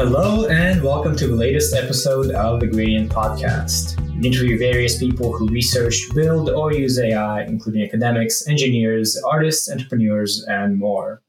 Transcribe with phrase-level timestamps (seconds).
[0.00, 4.00] Hello, and welcome to the latest episode of the Gradient Podcast.
[4.20, 10.44] We interview various people who research, build, or use AI, including academics, engineers, artists, entrepreneurs,
[10.46, 11.20] and more.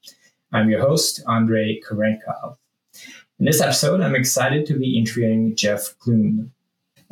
[0.53, 2.57] I'm your host, Andrey Kurenkov.
[3.39, 6.51] In this episode, I'm excited to be interviewing Jeff Clune.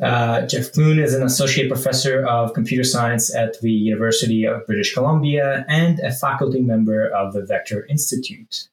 [0.00, 4.94] Uh, Jeff Clune is an associate professor of computer science at the University of British
[4.94, 8.68] Columbia and a faculty member of the Vector Institute.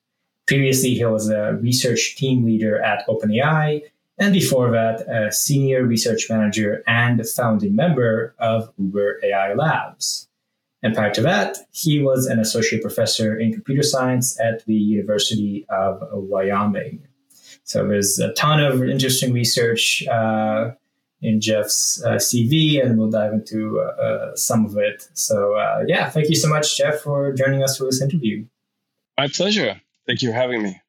[0.48, 3.82] Previously, he was a research team leader at OpenAI,
[4.18, 10.28] and before that, a senior research manager and founding member of Uber AI Labs.
[10.84, 15.66] And prior to that, he was an associate professor in computer science at the University
[15.70, 17.08] of Wyoming.
[17.64, 20.72] So there's a ton of interesting research uh,
[21.22, 25.10] in Jeff's uh, CV, and we'll dive into uh, some of it.
[25.14, 28.46] So, uh, yeah, thank you so much, Jeff, for joining us for this interview.
[29.18, 29.82] My pleasure.
[30.08, 30.82] Thank you for having me.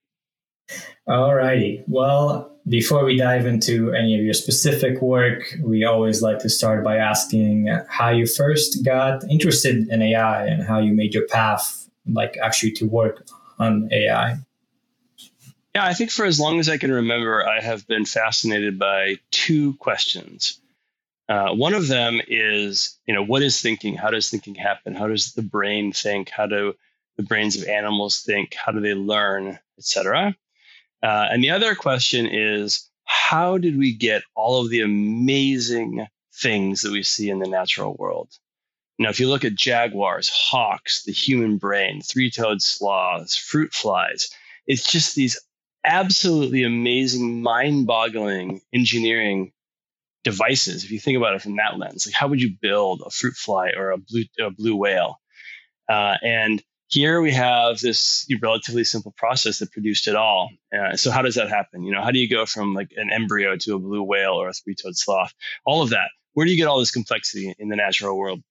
[1.07, 1.85] All righty.
[1.87, 6.82] Well, before we dive into any of your specific work, we always like to start
[6.82, 11.88] by asking how you first got interested in AI and how you made your path,
[12.10, 13.27] like actually to work
[13.59, 14.38] on AI.
[15.77, 19.18] Yeah, I think for as long as I can remember, I have been fascinated by
[19.30, 20.60] two questions.
[21.29, 23.95] Uh, one of them is, you know, what is thinking?
[23.95, 24.95] How does thinking happen?
[24.95, 26.30] How does the brain think?
[26.30, 26.74] How do
[27.16, 28.54] the brains of animals think?
[28.54, 30.36] How do they learn, etc.
[31.02, 36.82] Uh, and the other question is, how did we get all of the amazing things
[36.82, 38.30] that we see in the natural world?
[38.98, 44.30] Now, if you look at jaguars, hawks, the human brain, three-toed sloths, fruit flies,
[44.66, 45.38] it's just these
[45.84, 49.52] absolutely amazing, mind-boggling engineering
[50.24, 50.82] devices.
[50.82, 53.34] If you think about it from that lens, like how would you build a fruit
[53.34, 55.20] fly or a blue a blue whale?
[55.88, 60.51] Uh, and here we have this relatively simple process that produced it all.
[60.73, 61.82] Uh, so how does that happen?
[61.82, 64.48] You know, how do you go from like an embryo to a blue whale or
[64.48, 65.33] a three-toed sloth?
[65.65, 66.09] All of that.
[66.34, 68.43] Where do you get all this complexity in the natural world?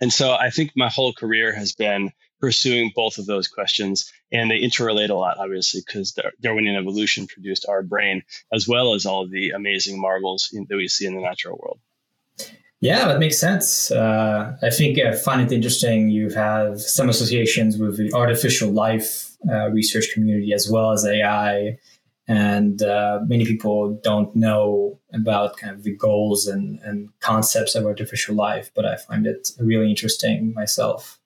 [0.00, 4.50] And so I think my whole career has been pursuing both of those questions, and
[4.50, 8.22] they interrelate a lot, obviously, because Darwinian evolution produced our brain
[8.52, 11.56] as well as all of the amazing marvels in, that we see in the natural
[11.56, 11.78] world.
[12.84, 13.90] Yeah, that makes sense.
[13.90, 16.10] Uh, I think I find it interesting.
[16.10, 21.78] You have some associations with the artificial life uh, research community as well as AI,
[22.28, 27.86] and uh, many people don't know about kind of the goals and, and concepts of
[27.86, 28.70] artificial life.
[28.74, 31.18] But I find it really interesting myself.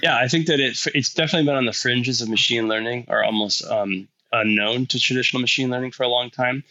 [0.00, 3.24] Yeah, I think that it, it's definitely been on the fringes of machine learning, or
[3.24, 6.62] almost um, unknown to traditional machine learning for a long time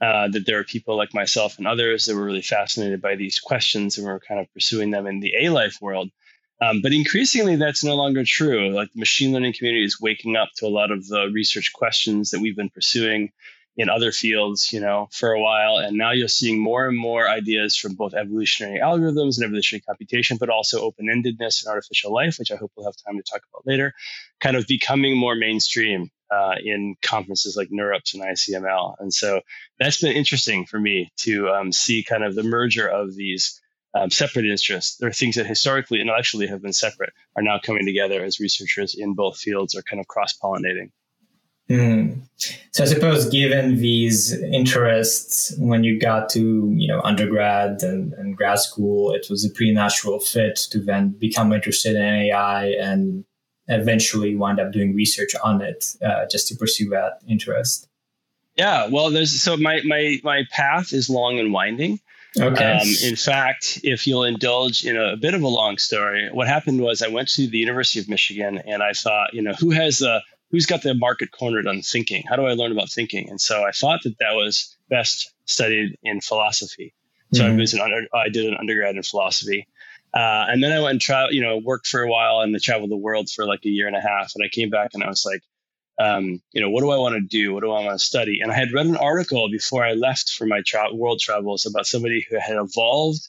[0.00, 3.38] uh, that there are people like myself and others that were really fascinated by these
[3.38, 6.10] questions and were kind of pursuing them in the A life world.
[6.62, 8.70] Um, but increasingly, that's no longer true.
[8.70, 12.30] Like the machine learning community is waking up to a lot of the research questions
[12.30, 13.30] that we've been pursuing
[13.76, 15.76] in other fields, you know, for a while.
[15.76, 20.36] And now you're seeing more and more ideas from both evolutionary algorithms and evolutionary computation,
[20.38, 23.66] but also open-endedness and artificial life, which I hope we'll have time to talk about
[23.66, 23.94] later,
[24.40, 28.94] kind of becoming more mainstream uh, in conferences like NeurIPS and ICML.
[28.98, 29.40] And so
[29.78, 33.60] that's been interesting for me to um, see kind of the merger of these
[33.94, 34.96] um, separate interests.
[34.96, 38.94] There are things that historically intellectually have been separate are now coming together as researchers
[38.94, 40.90] in both fields are kind of cross pollinating.
[41.68, 42.22] Mm.
[42.72, 48.36] So I suppose, given these interests, when you got to you know undergrad and, and
[48.36, 53.24] grad school, it was a pretty natural fit to then become interested in AI and
[53.70, 57.88] eventually wind up doing research on it uh, just to pursue that interest.
[58.56, 62.00] Yeah, well, there's so my my my path is long and winding.
[62.38, 62.78] Okay.
[62.78, 66.46] Um, in fact, if you'll indulge in a, a, bit of a long story, what
[66.46, 69.70] happened was I went to the University of Michigan and I thought, you know, who
[69.70, 72.24] has the who's got the market cornered on thinking?
[72.28, 73.30] How do I learn about thinking?
[73.30, 76.94] And so I thought that that was best studied in philosophy.
[77.32, 77.52] So mm-hmm.
[77.52, 79.68] I was an under, I did an undergrad in philosophy.
[80.12, 82.90] Uh, and then I went and travel, you know, worked for a while and traveled
[82.90, 84.32] the world for like a year and a half.
[84.34, 85.42] And I came back and I was like,
[86.00, 87.52] um, you know, what do I want to do?
[87.52, 88.40] What do I want to study?
[88.42, 91.86] And I had read an article before I left for my tra- world travels about
[91.86, 93.28] somebody who had evolved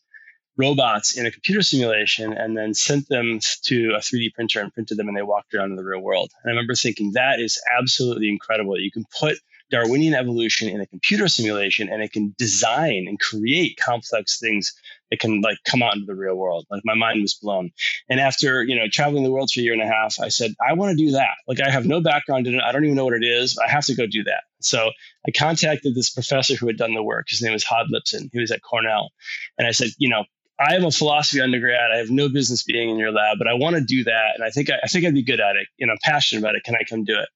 [0.58, 4.98] robots in a computer simulation and then sent them to a 3D printer and printed
[4.98, 6.32] them and they walked around in the real world.
[6.44, 8.80] And I remember thinking that is absolutely incredible.
[8.80, 9.38] You can put
[9.72, 14.74] Darwinian evolution in a computer simulation and it can design and create complex things
[15.10, 16.66] that can like come out into the real world.
[16.70, 17.72] Like my mind was blown.
[18.10, 20.52] And after, you know, traveling the world for a year and a half, I said,
[20.66, 21.36] I want to do that.
[21.48, 22.62] Like I have no background in it.
[22.62, 23.58] I don't even know what it is.
[23.58, 24.44] I have to go do that.
[24.62, 24.92] So
[25.28, 27.28] I contacted this professor who had done the work.
[27.30, 28.30] His name was Hod Lipson.
[28.32, 29.10] He was at Cornell.
[29.58, 30.26] And I said, you know,
[30.62, 31.92] I am a philosophy undergrad.
[31.92, 34.44] I have no business being in your lab, but I want to do that, and
[34.44, 35.68] I think I, I, think I'd be good at it.
[35.80, 36.64] Know, I'm passionate about it.
[36.64, 37.30] Can I come do it?"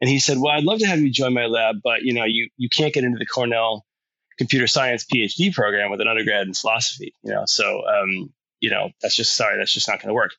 [0.00, 2.24] And he said, "Well, I'd love to have you join my lab, but you know,
[2.24, 3.84] you you can't get into the Cornell
[4.38, 7.14] computer science PhD program with an undergrad in philosophy.
[7.22, 10.32] You know, so um, you know, that's just sorry, that's just not going to work."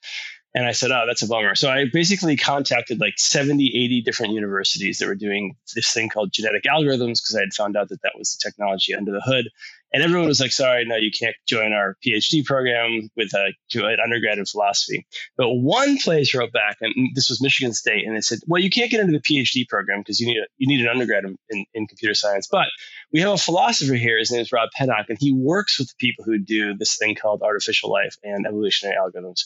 [0.56, 1.56] And I said, oh, that's a bummer.
[1.56, 6.32] So I basically contacted like 70, 80 different universities that were doing this thing called
[6.32, 9.50] genetic algorithms because I had found out that that was the technology under the hood.
[9.94, 13.98] And everyone was like, sorry, no, you can't join our PhD program with a, an
[14.04, 15.06] undergrad in philosophy.
[15.38, 18.72] But one place wrote back, and this was Michigan State, and they said, well, you
[18.72, 21.66] can't get into the PhD program because you need you need an undergrad in, in,
[21.76, 22.48] in, computer science.
[22.52, 22.68] But
[23.12, 24.18] we have a philosopher here.
[24.18, 27.16] His name is Rob Pennock, and he works with the people who do this thing
[27.16, 29.42] called artificial life and evolutionary algorithms.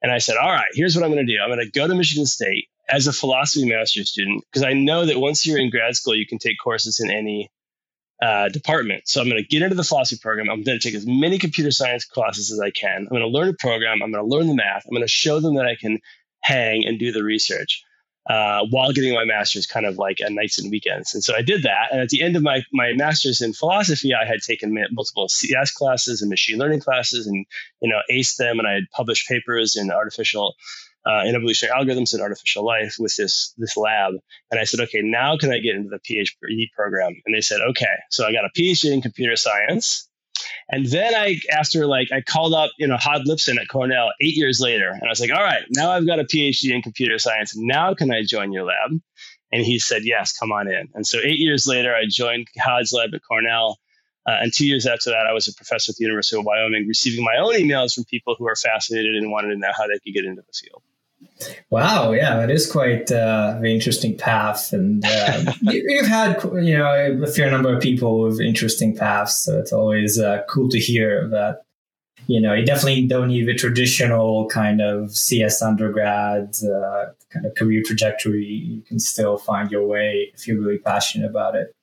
[0.00, 1.40] And I said, all right, here's what I'm going to do.
[1.40, 5.06] I'm going to go to Michigan State as a philosophy master's student because I know
[5.06, 7.50] that once you're in grad school, you can take courses in any
[8.22, 9.08] uh, department.
[9.08, 10.48] So I'm going to get into the philosophy program.
[10.48, 13.02] I'm going to take as many computer science classes as I can.
[13.02, 14.02] I'm going to learn the program.
[14.02, 14.84] I'm going to learn the math.
[14.86, 15.98] I'm going to show them that I can
[16.40, 17.84] hang and do the research
[18.28, 21.14] uh, while getting my master's kind of like at nights and weekends.
[21.14, 21.88] And so I did that.
[21.92, 25.72] And at the end of my, my master's in philosophy, I had taken multiple CS
[25.72, 27.44] classes and machine learning classes and,
[27.82, 28.58] you know, aced them.
[28.58, 30.54] And I had published papers in artificial,
[31.06, 34.14] uh, in evolutionary algorithms and artificial life with this, this lab.
[34.50, 37.12] And I said, okay, now can I get into the PhD program?
[37.26, 37.86] And they said, okay.
[38.10, 40.08] So I got a PhD in computer science.
[40.68, 44.36] And then I, after like, I called up, you know, Hod Lipson at Cornell eight
[44.36, 44.88] years later.
[44.88, 47.54] And I was like, all right, now I've got a PhD in computer science.
[47.56, 48.98] Now can I join your lab?
[49.52, 50.88] And he said, yes, come on in.
[50.94, 53.78] And so eight years later, I joined Hod's lab at Cornell.
[54.26, 56.88] Uh, and two years after that, I was a professor at the University of Wyoming,
[56.88, 59.98] receiving my own emails from people who are fascinated and wanted to know how they
[60.02, 60.82] could get into the field.
[61.70, 67.22] Wow, yeah, that is quite uh, an interesting path, and uh, you've had you know
[67.22, 71.28] a fair number of people with interesting paths, so it's always uh, cool to hear
[71.28, 71.62] that.
[72.26, 77.54] You know, you definitely don't need the traditional kind of CS undergrad uh, kind of
[77.54, 78.46] career trajectory.
[78.46, 81.74] You can still find your way if you're really passionate about it.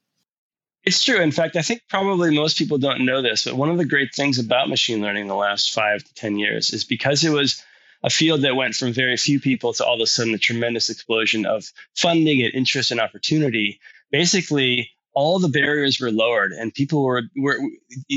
[0.84, 1.22] It's true.
[1.22, 4.16] In fact, I think probably most people don't know this, but one of the great
[4.16, 7.64] things about machine learning the last five to 10 years is because it was
[8.04, 10.90] a field that went from very few people to all of a sudden a tremendous
[10.90, 11.66] explosion of
[11.96, 13.80] funding and interest and opportunity.
[14.12, 17.58] Basically, all the barriers were lowered and people were, were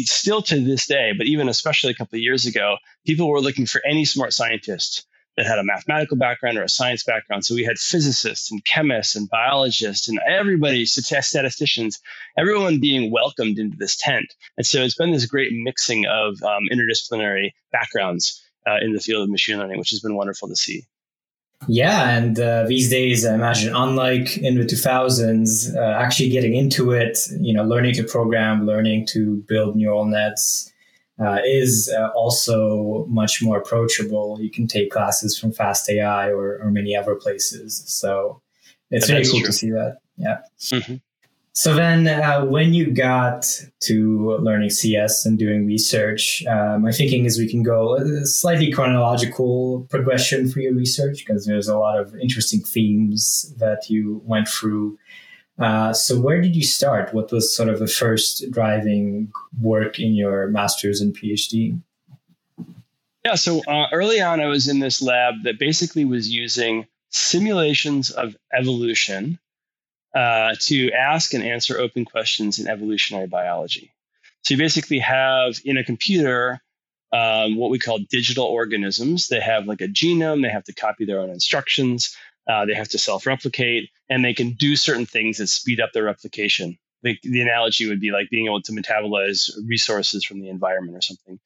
[0.05, 2.77] still to this day, but even especially a couple of years ago,
[3.07, 7.03] people were looking for any smart scientist that had a mathematical background or a science
[7.03, 7.45] background.
[7.45, 12.01] So we had physicists and chemists and biologists and everybody, statisticians,
[12.39, 14.33] everyone being welcomed into this tent.
[14.57, 19.23] And so it's been this great mixing of um, interdisciplinary backgrounds uh, in the field
[19.23, 20.87] of machine learning, which has been wonderful to see.
[21.67, 26.91] Yeah, and uh, these days, I imagine, unlike in the 2000s, uh, actually getting into
[26.91, 30.71] it, you know, learning to program, learning to build neural nets
[31.19, 34.39] uh, is uh, also much more approachable.
[34.41, 37.83] You can take classes from Fast AI or, or many other places.
[37.87, 38.43] So
[38.91, 39.47] it's really cool true.
[39.47, 39.99] to see that.
[40.17, 40.39] Yeah.
[40.61, 40.97] Mm-hmm.
[41.57, 43.47] So then, uh, when you got
[43.83, 48.73] to learning CS and doing research, uh, my thinking is we can go a slightly
[48.73, 54.49] chronological progression for your research because there's a lot of interesting themes that you went
[54.49, 54.99] through.
[55.57, 57.15] Uh, so, where did you start?
[57.15, 61.81] What was sort of the first driving work in your master's and PhD?
[63.25, 68.11] Yeah, so uh, early on, I was in this lab that basically was using simulations
[68.11, 69.39] of evolution
[70.15, 73.93] uh, to ask and answer open questions in evolutionary biology.
[74.43, 76.61] So you basically have in a computer
[77.15, 79.29] um, what we call digital organisms.
[79.29, 82.17] They have like a genome, they have to copy their own instructions,
[82.51, 85.93] uh, they have to self replicate, and they can do certain things that speed up
[85.93, 86.77] their replication.
[87.03, 91.03] The, the, analogy would be like being able to metabolize resources from the environment or
[91.03, 91.39] something.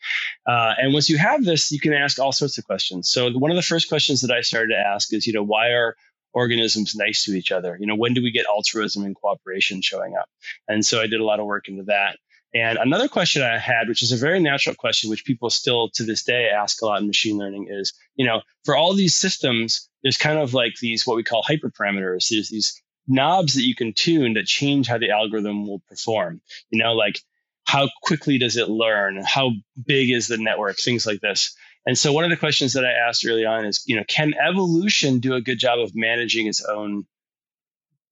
[0.46, 3.10] Uh, and once you have this, you can ask all sorts of questions.
[3.10, 5.70] So one of the first questions that I started to ask is, you know, why
[5.70, 5.96] are
[6.32, 7.76] organisms nice to each other?
[7.78, 10.28] You know, when do we get altruism and cooperation showing up?
[10.66, 12.18] And so I did a lot of work into that.
[12.54, 16.04] And another question I had, which is a very natural question, which people still to
[16.04, 19.88] this day ask a lot in machine learning, is, you know, for all these systems,
[20.02, 22.28] there's kind of like these what we call hyperparameters.
[22.30, 26.40] There's these knobs that you can tune that change how the algorithm will perform.
[26.70, 27.20] You know, like
[27.64, 29.22] how quickly does it learn?
[29.22, 29.50] How
[29.86, 30.78] big is the network?
[30.78, 31.54] Things like this.
[31.86, 34.34] And so one of the questions that I asked early on is, you know, can
[34.34, 37.06] evolution do a good job of managing its own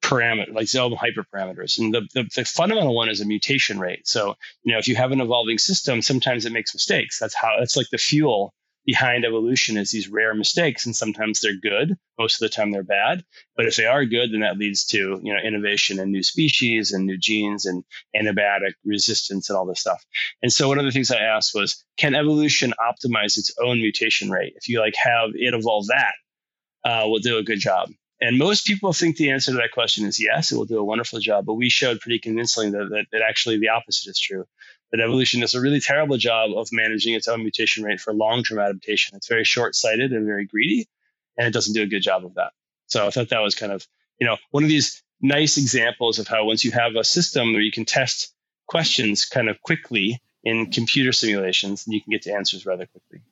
[0.02, 1.78] parameter, like its own hyperparameters?
[1.78, 4.08] And the, the, the fundamental one is a mutation rate.
[4.08, 7.18] So, you know, if you have an evolving system, sometimes it makes mistakes.
[7.18, 8.54] That's how it's like the fuel
[8.87, 11.97] behind evolution is these rare mistakes, and sometimes they're good.
[12.19, 13.25] Most of the time, they're bad.
[13.57, 16.93] But if they are good, then that leads to you know innovation and new species
[16.93, 17.85] and new genes and
[18.16, 20.02] antibiotic resistance and all this stuff.
[20.43, 24.31] And so one of the things I asked was, can evolution optimize its own mutation
[24.31, 24.55] rate?
[24.57, 26.14] If you like have it evolve that,
[26.85, 27.90] uh, will do a good job.
[28.19, 30.85] And most people think the answer to that question is yes, it will do a
[30.85, 31.45] wonderful job.
[31.45, 34.47] But we showed pretty convincingly that, that, that actually the opposite is true
[34.93, 38.43] that evolution does a really terrible job of managing its own mutation rate for long
[38.43, 39.16] term adaptation.
[39.16, 40.88] It's very short sighted and very greedy,
[41.37, 42.52] and it doesn't do a good job of that.
[42.87, 43.87] So I thought that was kind of,
[44.21, 47.62] you know, one of these nice examples of how once you have a system where
[47.62, 48.33] you can test
[48.66, 53.23] questions kind of quickly in computer simulations, and you can get to answers rather quickly.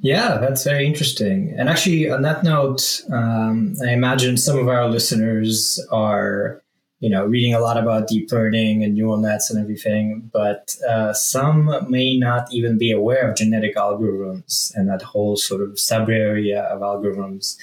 [0.00, 1.54] Yeah, that's very interesting.
[1.56, 6.62] And actually, on that note, um, I imagine some of our listeners are
[7.02, 11.12] you know, reading a lot about deep learning and neural nets and everything, but uh,
[11.12, 16.08] some may not even be aware of genetic algorithms and that whole sort of sub
[16.08, 17.56] area of algorithms.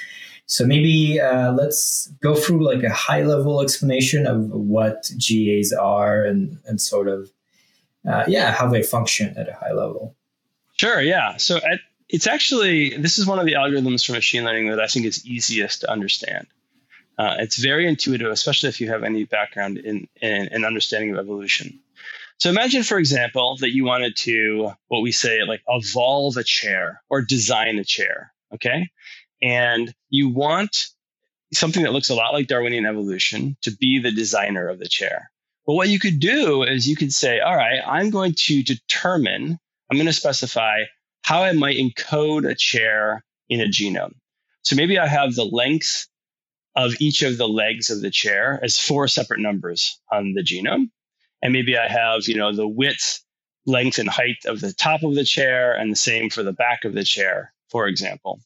[0.46, 6.26] So maybe uh, let's go through like a high level explanation of what GAs are
[6.26, 7.32] and, and sort of,
[8.06, 10.18] uh, yeah, how they function at a high level.
[10.76, 11.00] Sure.
[11.00, 11.38] Yeah.
[11.38, 11.80] So at,
[12.10, 15.26] it's actually, this is one of the algorithms for machine learning that I think is
[15.26, 16.46] easiest to understand.
[17.20, 21.20] Uh, it's very intuitive, especially if you have any background in, in, in understanding of
[21.20, 21.78] evolution.
[22.38, 27.02] So imagine, for example, that you wanted to, what we say, like evolve a chair
[27.10, 28.32] or design a chair.
[28.54, 28.90] Okay.
[29.42, 30.88] And you want
[31.54, 35.30] something that looks a lot like Darwinian evolution to be the designer of the chair.
[35.66, 39.60] Well, what you could do is you could say, all right, I'm going to determine,
[39.92, 40.84] I'm going to specify
[41.22, 44.16] how I might encode a chair in a genome.
[44.62, 46.08] So maybe I have the length
[46.76, 50.90] of each of the legs of the chair as four separate numbers on the genome.
[51.42, 53.22] And maybe I have, you know, the width,
[53.66, 56.86] length, and height of the top of the chair, and the same for the back
[56.86, 58.40] of the chair, for example.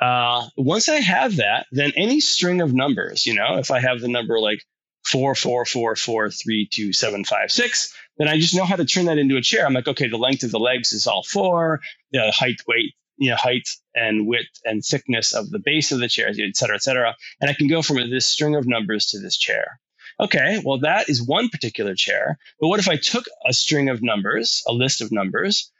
[0.00, 4.00] Uh, once I have that, then any string of numbers, you know, if I have
[4.00, 4.62] the number like
[5.04, 8.84] four, four, four, four, three, two, seven, five, six, then I just know how to
[8.84, 9.64] turn that into a chair.
[9.64, 11.80] I'm like, okay, the length of the legs is all four,
[12.12, 16.08] the height, weight, you know, height and width and thickness of the base of the
[16.08, 17.16] chair, et cetera, et cetera.
[17.40, 19.80] And I can go from this string of numbers to this chair.
[20.20, 22.38] Okay, well, that is one particular chair.
[22.60, 25.70] But what if I took a string of numbers, a list of numbers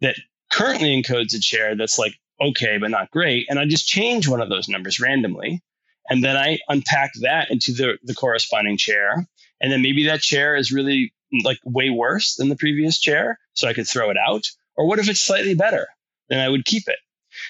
[0.00, 0.16] that
[0.50, 4.42] currently encodes a chair that's like okay, but not great, and I just change one
[4.42, 5.62] of those numbers randomly?
[6.08, 9.26] And then I unpack that into the, the corresponding chair.
[9.60, 13.38] And then maybe that chair is really like way worse than the previous chair.
[13.54, 14.44] So I could throw it out.
[14.76, 15.88] Or what if it's slightly better?
[16.28, 16.98] then I would keep it.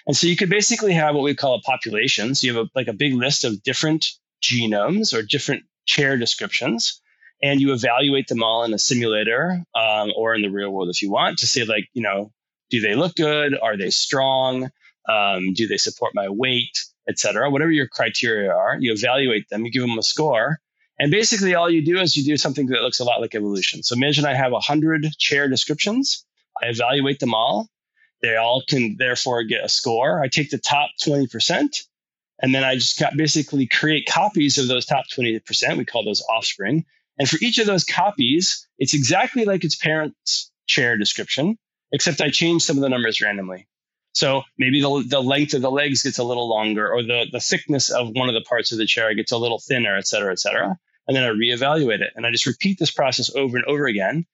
[0.07, 2.35] And so you could basically have what we call a population.
[2.35, 4.07] So you have a, like a big list of different
[4.43, 7.01] genomes or different chair descriptions,
[7.43, 11.03] and you evaluate them all in a simulator um, or in the real world if
[11.03, 12.33] you want to say like, you know,
[12.71, 13.57] do they look good?
[13.61, 14.71] Are they strong?
[15.09, 17.49] Um, do they support my weight, etc.
[17.51, 19.65] Whatever your criteria are, you evaluate them.
[19.65, 20.59] You give them a score,
[20.99, 23.83] and basically all you do is you do something that looks a lot like evolution.
[23.83, 26.25] So imagine I have hundred chair descriptions.
[26.61, 27.69] I evaluate them all.
[28.23, 30.23] They all can therefore get a score.
[30.23, 31.83] I take the top 20%,
[32.41, 35.77] and then I just basically create copies of those top 20%.
[35.77, 36.85] We call those offspring.
[37.19, 41.59] And for each of those copies, it's exactly like its parent's chair description,
[41.93, 43.69] except I change some of the numbers randomly.
[44.13, 47.41] So maybe the, the length of the legs gets a little longer, or the, the
[47.41, 50.33] thickness of one of the parts of the chair gets a little thinner, et cetera,
[50.33, 50.79] et cetera.
[51.07, 52.13] And then I reevaluate it.
[52.17, 54.27] And I just repeat this process over and over again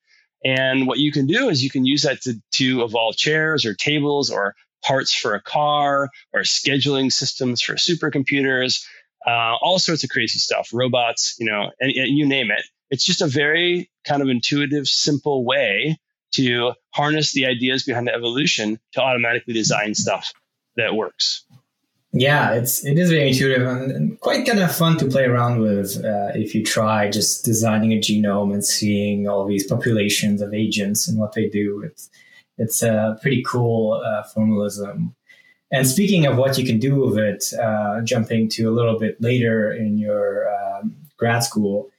[0.45, 3.75] and what you can do is you can use that to, to evolve chairs or
[3.75, 8.85] tables or parts for a car or scheduling systems for supercomputers,
[9.27, 12.65] uh, all sorts of crazy stuff, robots, you know, and, and you name it.
[12.91, 15.99] It's just a very kind of intuitive, simple way
[16.33, 20.33] to harness the ideas behind the evolution to automatically design stuff
[20.77, 21.45] that works.
[22.15, 25.97] Yeah, it's it is very intuitive and, quite kind of fun to play around with
[26.05, 31.09] uh, if you try just designing a genome and seeing all these populations of agents
[31.09, 31.83] and what they do.
[31.83, 32.11] It's
[32.59, 35.15] it's a pretty cool uh, formalism.
[35.71, 39.19] And speaking of what you can do with it, uh, jumping to a little bit
[39.23, 41.91] later in your um, grad school,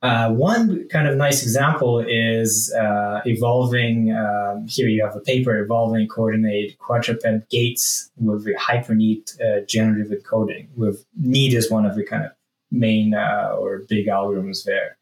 [0.00, 4.12] uh, one kind of nice example is uh, evolving.
[4.12, 10.68] Um, here you have a paper evolving coordinate quadruped gaits with HyperNEAT uh, generative encoding.
[10.76, 12.30] With neat is one of the kind of
[12.70, 14.96] main uh, or big algorithms there.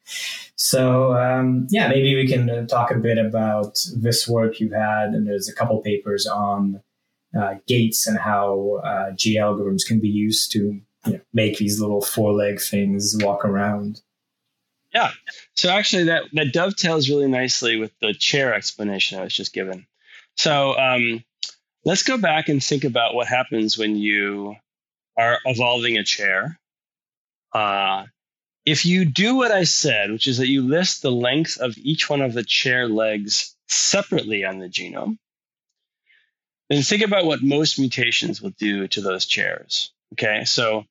[0.57, 5.11] So um, yeah, maybe we can uh, talk a bit about this work you've had,
[5.11, 6.81] and there's a couple papers on
[7.39, 12.01] uh, gaits and how G algorithms can be used to you know, make these little
[12.01, 14.01] four leg things walk around.
[14.97, 15.11] Yeah.
[15.53, 19.87] So actually, that that dovetails really nicely with the chair explanation I was just given.
[20.39, 21.23] So um,
[21.85, 24.57] let's go back and think about what happens when you
[25.19, 26.59] are evolving a chair.
[27.53, 28.07] Uh,
[28.65, 32.09] if you do what I said, which is that you list the length of each
[32.09, 35.19] one of the chair legs separately on the genome,
[36.71, 39.93] then think about what most mutations will do to those chairs.
[40.15, 40.87] Okay, so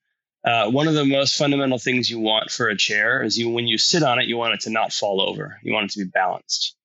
[0.46, 3.68] uh, one of the most fundamental things you want for a chair is you when
[3.68, 5.60] you sit on it, you want it to not fall over.
[5.64, 6.76] You want it to be balanced,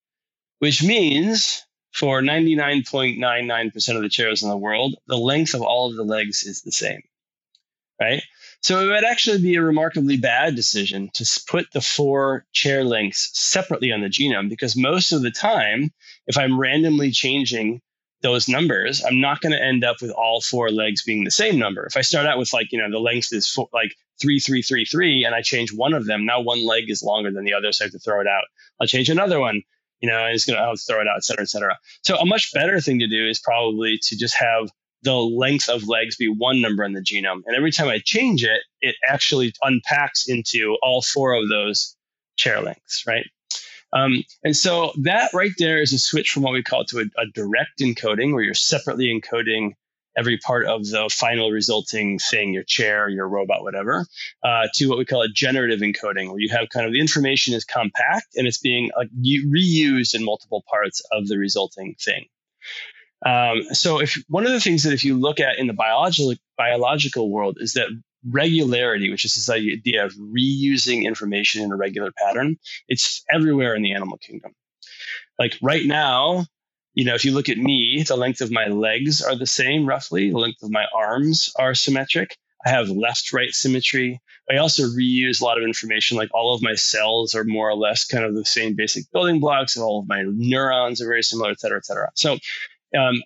[0.61, 5.97] which means for 99.99% of the chairs in the world, the length of all of
[5.97, 7.03] the legs is the same,
[8.01, 8.23] right?
[8.63, 13.31] So it would actually be a remarkably bad decision to put the four chair lengths
[13.39, 15.91] separately on the genome because most of the time,
[16.27, 17.83] if I'm randomly changing
[18.23, 21.59] those numbers, I'm not going to end up with all four legs being the same
[21.59, 21.87] number.
[21.87, 24.63] If I start out with like, you know, the length is four, like three, three,
[24.63, 27.55] three, three, and I change one of them, now one leg is longer than the
[27.55, 28.45] other, so I have to throw it out.
[28.81, 29.63] I'll change another one,
[30.01, 31.79] you know, and it's going to throw it out, et cetera, et cetera.
[32.03, 34.71] So a much better thing to do is probably to just have
[35.03, 37.41] the length of legs be one number in the genome.
[37.47, 41.97] And every time I change it, it actually unpacks into all four of those
[42.37, 43.25] chair lengths, right?
[43.93, 47.03] Um, and so that right there is a switch from what we call to a,
[47.21, 49.73] a direct encoding, where you're separately encoding
[50.17, 54.07] every part of the final resulting thing, your chair, your robot, whatever,
[54.43, 57.55] uh, to what we call a generative encoding, where you have kind of the information
[57.55, 62.27] is compact and it's being uh, reused in multiple parts of the resulting thing.
[63.25, 66.35] Um, so, if one of the things that if you look at in the biological
[66.57, 67.89] biological world is that
[68.29, 72.57] regularity, which is this idea of reusing information in a regular pattern,
[72.89, 74.53] it's everywhere in the animal kingdom.
[75.39, 76.45] Like right now,
[76.93, 79.87] you know, if you look at me, the length of my legs are the same
[79.87, 82.37] roughly, the length of my arms are symmetric.
[82.67, 84.21] I have left right symmetry.
[84.51, 87.77] I also reuse a lot of information, like all of my cells are more or
[87.77, 91.23] less kind of the same basic building blocks, and all of my neurons are very
[91.23, 92.11] similar, et cetera, et cetera.
[92.15, 92.37] So
[92.99, 93.23] um,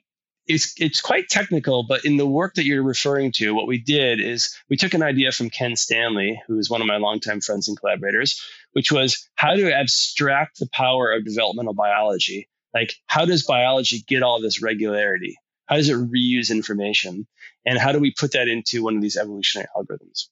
[0.47, 4.21] it's it's quite technical, but in the work that you're referring to, what we did
[4.21, 7.69] is we took an idea from Ken Stanley, who is one of my longtime friends
[7.69, 12.49] and collaborators, which was how to abstract the power of developmental biology.
[12.75, 15.39] Like, how does biology get all this regularity?
[15.67, 17.27] How does it reuse information?
[17.65, 20.27] And how do we put that into one of these evolutionary algorithms?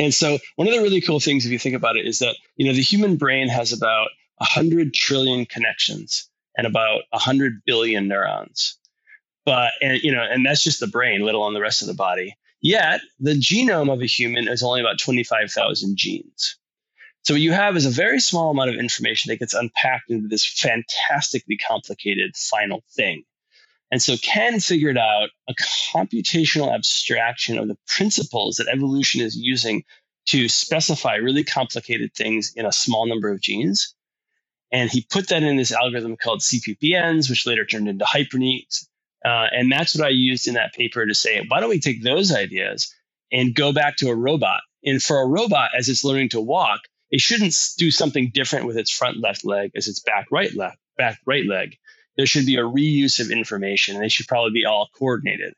[0.00, 2.34] And so, one of the really cool things, if you think about it, is that
[2.56, 8.79] you know the human brain has about 100 trillion connections and about 100 billion neurons
[9.44, 11.94] but and you know and that's just the brain let alone the rest of the
[11.94, 12.36] body.
[12.60, 16.56] Yet the genome of a human is only about 25000 genes.
[17.22, 20.28] So what you have is a very small amount of information that gets unpacked into
[20.28, 23.24] this fantastically complicated final thing.
[23.90, 25.54] And so ken figured out a
[25.92, 29.84] computational abstraction of the principles that evolution is using
[30.26, 33.94] to specify really complicated things in a small number of genes.
[34.72, 38.86] And he put that in this algorithm called CPPNs, which later turned into HyperNEAT.
[39.24, 42.02] Uh, and that's what I used in that paper to say, why don't we take
[42.02, 42.94] those ideas
[43.30, 44.62] and go back to a robot?
[44.84, 46.80] And for a robot, as it's learning to walk,
[47.10, 50.78] it shouldn't do something different with its front left leg as its back right left
[50.96, 51.76] back right leg.
[52.16, 55.54] There should be a reuse of information, and they should probably be all coordinated.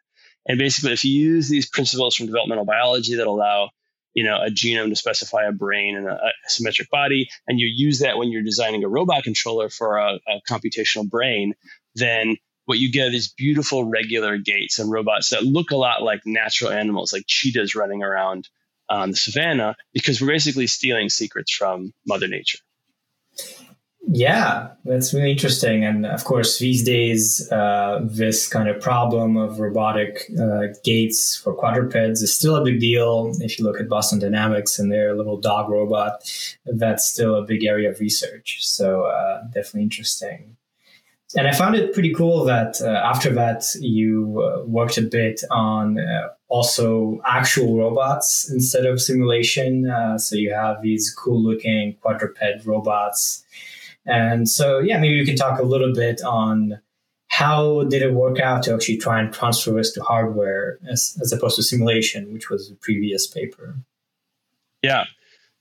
[0.46, 3.70] And basically, if you use these principles from developmental biology that allow
[4.14, 7.66] you know a genome to specify a brain and a, a symmetric body, and you
[7.66, 11.54] use that when you're designing a robot controller for a, a computational brain,
[11.94, 16.20] then what you get is beautiful regular gaits and robots that look a lot like
[16.24, 18.48] natural animals, like cheetahs running around
[18.88, 22.58] on the savannah, because we're basically stealing secrets from Mother Nature.
[24.08, 25.84] Yeah, that's really interesting.
[25.84, 31.54] And of course, these days, uh, this kind of problem of robotic uh, gaits for
[31.54, 33.32] quadrupeds is still a big deal.
[33.38, 36.28] If you look at Boston Dynamics and their little dog robot,
[36.66, 38.58] that's still a big area of research.
[38.66, 40.56] So, uh, definitely interesting
[41.36, 45.42] and I found it pretty cool that uh, after that you uh, worked a bit
[45.50, 49.88] on uh, also actual robots instead of simulation.
[49.88, 53.44] Uh, so you have these cool looking quadruped robots,
[54.06, 56.80] and so yeah, maybe you can talk a little bit on
[57.28, 61.32] how did it work out to actually try and transfer this to hardware as, as
[61.32, 63.74] opposed to simulation, which was the previous paper.
[64.82, 65.04] Yeah.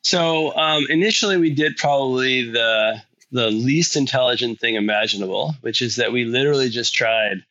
[0.03, 6.11] So um, initially, we did probably the the least intelligent thing imaginable, which is that
[6.11, 7.43] we literally just tried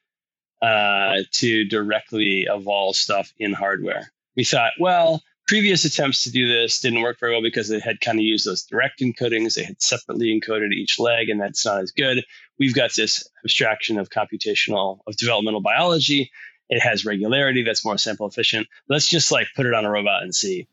[0.62, 4.12] uh, to directly evolve stuff in hardware.
[4.36, 8.00] We thought, well, previous attempts to do this didn't work very well because they had
[8.00, 9.54] kind of used those direct encodings.
[9.54, 12.24] They had separately encoded each leg, and that's not as good.
[12.58, 16.30] We've got this abstraction of computational, of developmental biology.
[16.68, 18.68] It has regularity that's more sample efficient.
[18.88, 20.68] Let's just like put it on a robot and see.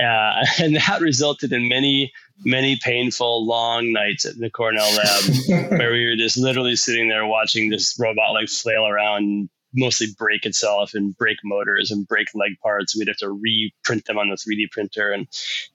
[0.00, 2.12] Uh, and that resulted in many,
[2.44, 7.26] many painful, long nights at the Cornell lab where we were just literally sitting there
[7.26, 12.52] watching this robot like flail around, mostly break itself and break motors and break leg
[12.62, 12.96] parts.
[12.96, 15.26] We'd have to reprint them on the 3D printer, and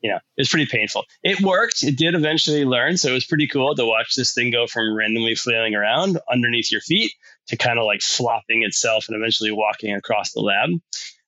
[0.02, 1.06] you know, it's pretty painful.
[1.24, 1.84] It worked.
[1.84, 4.96] It did eventually learn, so it was pretty cool to watch this thing go from
[4.96, 7.12] randomly flailing around underneath your feet
[7.48, 10.70] to kind of like flopping itself and eventually walking across the lab.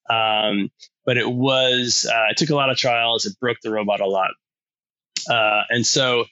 [0.09, 0.69] Um,
[1.05, 3.25] but it was uh, it took a lot of trials.
[3.25, 4.31] It broke the robot a lot,
[5.29, 6.25] uh, and so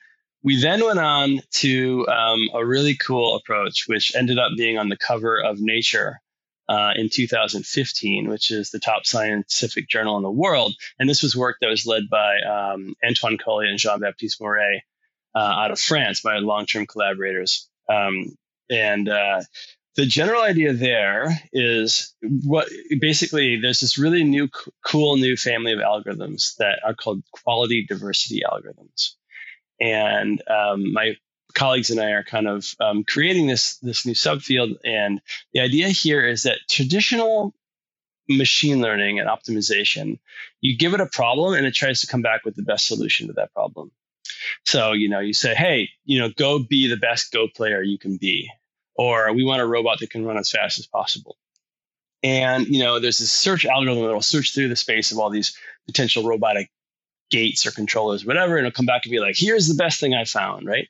[0.44, 4.90] we then went on to um, a really cool approach, which ended up being on
[4.90, 6.20] the cover of Nature
[6.68, 10.74] uh, in 2015, which is the top scientific journal in the world.
[11.00, 14.82] And this was work that was led by um, Antoine Cully and Jean Baptiste Mouret
[15.36, 17.70] uh, out of France, my long term collaborators.
[17.90, 18.38] Um,
[18.70, 19.42] and uh,
[19.96, 24.48] the general idea there is what basically there's this really new,
[24.86, 29.16] cool new family of algorithms that are called quality diversity algorithms
[29.82, 31.16] and um, my
[31.54, 34.76] colleagues and I are kind of um, creating this this new subfield.
[34.86, 35.22] And
[35.54, 37.54] the idea here is that traditional
[38.30, 40.20] machine learning and optimization,
[40.62, 43.28] you give it a problem and it tries to come back with the best solution
[43.28, 43.92] to that problem.
[44.66, 47.98] So you know, you say, hey, you know, go be the best Go player you
[47.98, 48.50] can be,
[48.96, 51.38] or we want a robot that can run as fast as possible.
[52.24, 55.30] And you know, there's this search algorithm that will search through the space of all
[55.30, 56.70] these potential robotic
[57.32, 60.14] gaits or controllers, whatever, and it'll come back and be like, here's the best thing
[60.14, 60.88] I found, right?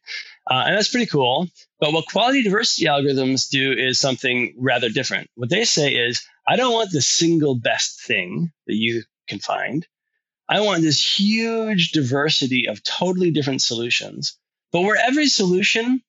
[0.50, 1.48] Uh, and that's pretty cool.
[1.80, 5.30] But what quality diversity algorithms do is something rather different.
[5.36, 9.88] What they say is, I don't want the single best thing that you can find.
[10.50, 14.38] I want this huge diversity of totally different solutions,
[14.72, 16.02] but where every solution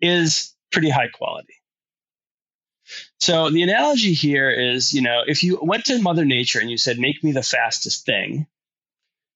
[0.00, 1.54] is pretty high quality.
[3.20, 6.76] So the analogy here is, you know, if you went to Mother Nature and you
[6.76, 8.46] said, make me the fastest thing,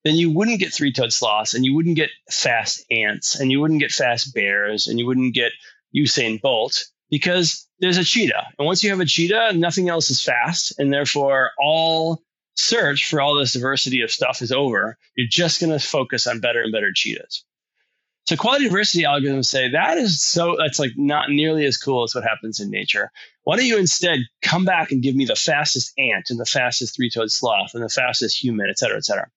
[0.04, 3.80] then you wouldn't get three-toed sloths and you wouldn't get fast ants and you wouldn't
[3.80, 5.52] get fast bears and you wouldn't get
[5.94, 8.46] Usain Bolt because there's a cheetah.
[8.58, 10.78] And once you have a cheetah, nothing else is fast.
[10.78, 12.22] And therefore, all
[12.54, 14.98] search for all this diversity of stuff is over.
[15.16, 17.44] You're just going to focus on better and better cheetahs.
[18.28, 22.12] So quality diversity algorithms say that is so that's like not nearly as cool as
[22.12, 23.12] what happens in nature.
[23.44, 26.96] Why don't you instead come back and give me the fastest ant and the fastest
[26.96, 29.28] three-toed sloth and the fastest human, et cetera, et cetera.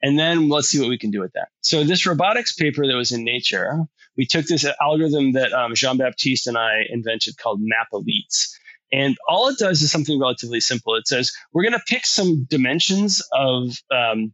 [0.00, 1.48] And then let's see what we can do with that.
[1.60, 3.80] So this robotics paper that was in Nature,
[4.16, 8.52] we took this algorithm that um, Jean Baptiste and I invented called MAP-Elites.
[8.92, 10.94] And all it does is something relatively simple.
[10.94, 14.32] It says we're going to pick some dimensions of um,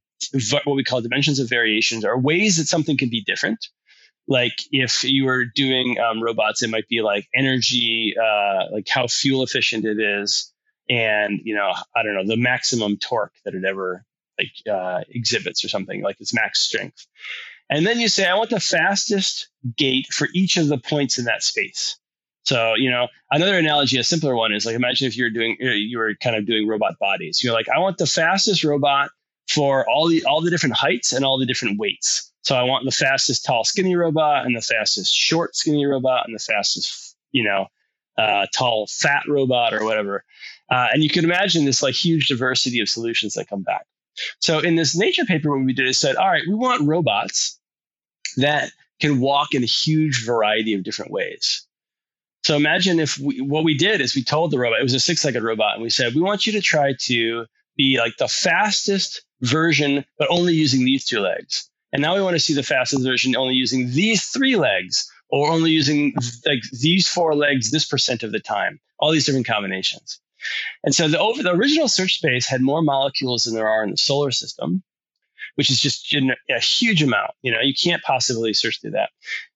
[0.65, 3.67] what we call dimensions of variations, or ways that something can be different.
[4.29, 9.07] Like if you were doing um, robots, it might be like energy, uh, like how
[9.07, 10.53] fuel efficient it is,
[10.89, 14.05] and you know, I don't know, the maximum torque that it ever
[14.39, 17.07] like uh, exhibits or something like its max strength.
[17.69, 21.25] And then you say, I want the fastest gait for each of the points in
[21.25, 21.99] that space.
[22.45, 25.99] So, you know, another analogy, a simpler one is like imagine if you're doing you
[25.99, 27.43] were kind of doing robot bodies.
[27.43, 29.11] You're like, I want the fastest robot
[29.49, 32.33] for all the all the different heights and all the different weights.
[32.47, 36.35] So I want the fastest tall skinny robot and the fastest short skinny robot and
[36.35, 37.67] the fastest, you know,
[38.17, 40.23] uh, tall fat robot or whatever.
[40.71, 43.85] Uh, and you can imagine this like huge diversity of solutions that come back.
[44.39, 47.59] So in this Nature paper, what we did is said, all right, we want robots
[48.37, 51.67] that can walk in a huge variety of different ways.
[52.45, 55.01] So imagine if we, what we did is we told the robot, it was a
[55.01, 59.23] six-legged robot, and we said, we want you to try to be like the fastest
[59.41, 61.69] version, but only using these two legs.
[61.93, 65.51] And now we want to see the fastest version only using these three legs, or
[65.51, 70.21] only using like these four legs this percent of the time, all these different combinations.
[70.85, 73.91] And so the, over, the original search space had more molecules than there are in
[73.91, 74.83] the solar system,
[75.57, 77.33] which is just a huge amount.
[77.43, 79.11] You know, you can't possibly search through that.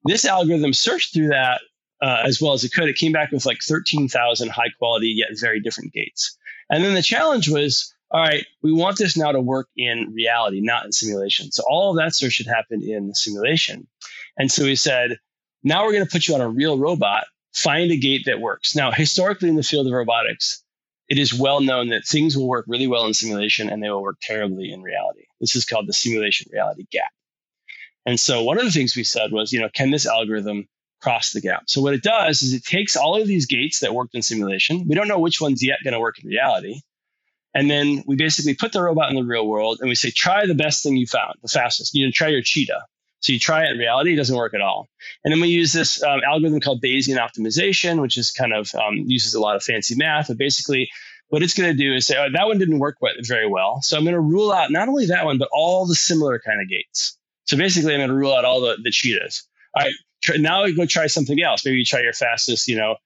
[0.04, 1.60] This algorithm searched through that
[2.02, 2.88] uh, as well as it could.
[2.88, 6.36] It came back with like 13,000 high quality yet very different gaits.
[6.70, 10.60] And then the challenge was, all right, we want this now to work in reality,
[10.60, 11.52] not in simulation.
[11.52, 13.86] So all of that search should happen in the simulation.
[14.36, 15.18] And so we said,
[15.62, 18.74] now we're going to put you on a real robot, find a gait that works.
[18.74, 20.64] Now, historically in the field of robotics,
[21.08, 24.02] it is well known that things will work really well in simulation and they will
[24.02, 25.24] work terribly in reality.
[25.40, 27.10] This is called the simulation reality gap.
[28.06, 30.66] And so one of the things we said was, you know, can this algorithm
[31.00, 31.64] cross the gap?
[31.66, 34.86] So what it does is it takes all of these gaits that worked in simulation.
[34.88, 36.80] We don't know which one's yet going to work in reality.
[37.54, 40.46] And then we basically put the robot in the real world and we say, try
[40.46, 41.94] the best thing you found, the fastest.
[41.94, 42.82] You know, try your cheetah.
[43.20, 44.88] So you try it in reality, it doesn't work at all.
[45.24, 48.94] And then we use this um, algorithm called Bayesian optimization, which is kind of um,
[49.06, 50.28] uses a lot of fancy math.
[50.28, 50.88] But basically,
[51.28, 53.82] what it's going to do is say, oh, that one didn't work very well.
[53.82, 56.62] So I'm going to rule out not only that one, but all the similar kind
[56.62, 57.18] of gaits.
[57.44, 59.46] So basically, I'm going to rule out all the, the cheetahs.
[59.76, 61.64] All right, try, now go try something else.
[61.64, 62.96] Maybe you try your fastest, you know,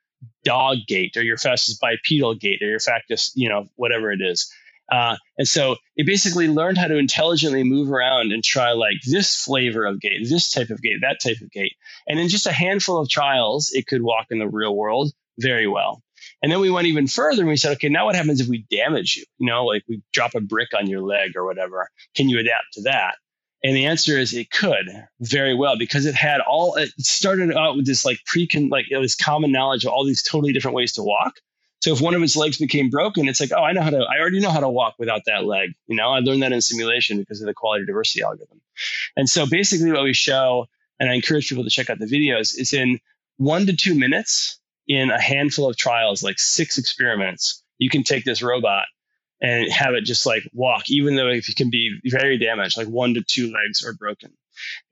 [0.44, 4.52] dog gait or your fastest bipedal gait or your fastest, you know, whatever it is.
[4.92, 9.35] Uh, and so it basically learned how to intelligently move around and try like this
[9.35, 11.72] flavor of gait, this type of gait, that type of gait.
[12.07, 15.66] And in just a handful of trials, it could walk in the real world very
[15.66, 16.02] well.
[16.42, 18.66] And then we went even further and we said, okay, now what happens if we
[18.70, 19.24] damage you?
[19.38, 21.88] You know, like we drop a brick on your leg or whatever.
[22.14, 23.16] Can you adapt to that?
[23.64, 27.77] And the answer is it could very well because it had all, it started out
[27.77, 31.03] with this like pre, like this common knowledge of all these totally different ways to
[31.03, 31.40] walk.
[31.81, 33.98] So if one of its legs became broken, it's like, oh, I know how to,
[33.98, 35.70] I already know how to walk without that leg.
[35.87, 38.61] You know, I learned that in simulation because of the quality diversity algorithm.
[39.16, 40.66] And so basically what we show,
[41.00, 43.00] and I encourage people to check out the videos, is in
[43.38, 48.24] one to two minutes in a handful of trials, like six experiments, you can take
[48.24, 48.85] this robot
[49.44, 53.12] and have it just like walk, even though it can be very damaged, like one
[53.12, 54.33] to two legs are broken.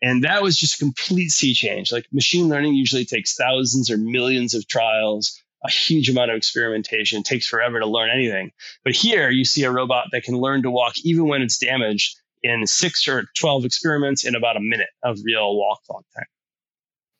[0.02, 1.90] And that was just a complete sea change.
[1.90, 7.20] Like machine learning usually takes thousands or millions of trials, a huge amount of experimentation,
[7.20, 8.50] it takes forever to learn anything.
[8.84, 12.18] But here you see a robot that can learn to walk even when it's damaged
[12.42, 16.26] in six or 12 experiments in about a minute of real walk long time.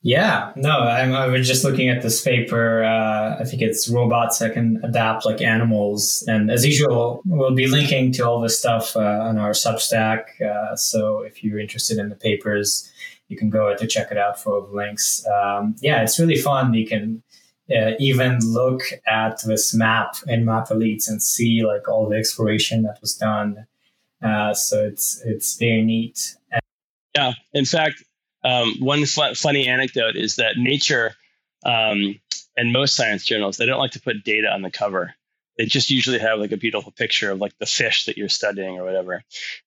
[0.04, 2.82] Yeah, no, I'm, I was just looking at this paper.
[2.82, 6.24] Uh, I think it's robots that can adapt like animals.
[6.26, 10.40] And as usual, we'll be linking to all this stuff uh, on our Substack.
[10.40, 12.90] Uh, so if you're interested in the papers,
[13.28, 15.24] you can go to check it out for the links.
[15.28, 16.74] Um, yeah, it's really fun.
[16.74, 17.22] You can
[17.70, 23.00] uh, even look at this map in MAP-Elites and see like all the exploration that
[23.00, 23.66] was done.
[24.20, 26.36] Uh, so it's it's very neat.
[27.14, 28.02] Yeah, in fact,
[28.44, 31.14] um, one funny anecdote is that Nature
[31.64, 32.20] um,
[32.56, 35.14] and most science journals they don't like to put data on the cover.
[35.58, 38.78] They just usually have like a beautiful picture of like the fish that you're studying
[38.78, 39.22] or whatever.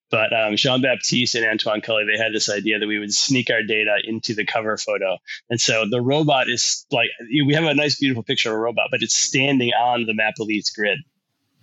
[0.10, 3.50] But um, Jean Baptiste and Antoine Cully they had this idea that we would sneak
[3.50, 5.18] our data into the cover photo,
[5.50, 8.88] and so the robot is like we have a nice beautiful picture of a robot,
[8.92, 11.00] but it's standing on the MAP-Elites grid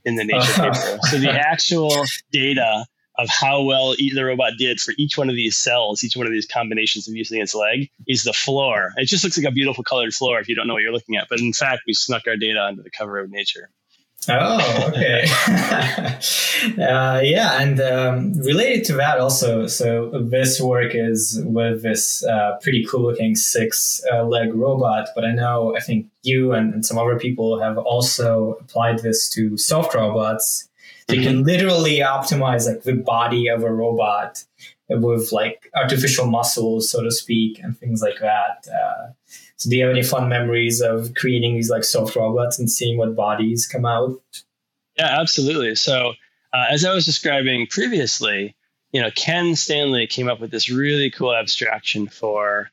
[0.05, 0.99] in the Nature paper.
[1.03, 5.57] So the actual data of how well the robot did for each one of these
[5.57, 8.93] cells, each one of these combinations of using its leg, is the floor.
[8.97, 11.17] It just looks like a beautiful colored floor if you don't know what you're looking
[11.17, 11.29] at.
[11.29, 13.71] But in fact, we snuck our data under the cover of Nature.
[14.29, 15.25] Oh, okay.
[16.81, 22.57] uh, yeah, and um, related to that also, so this work is with this uh,
[22.63, 26.87] pretty cool looking six uh, leg robot, but I know I think you and, and,
[26.87, 30.69] some other people have also applied this to soft robots
[31.09, 31.25] they mm-hmm.
[31.25, 34.45] can literally optimize like the body of a robot
[34.89, 38.67] with like artificial muscles, so to speak, and things like that.
[38.69, 39.13] Uh,
[39.57, 42.99] so do you have any fun memories of creating these like soft robots and seeing
[42.99, 44.21] what bodies come out?
[44.97, 45.75] Yeah, absolutely.
[45.75, 46.13] So
[46.53, 48.55] uh, as I was describing previously,
[48.93, 52.71] you know, Ken Stanley came up with this really cool abstraction for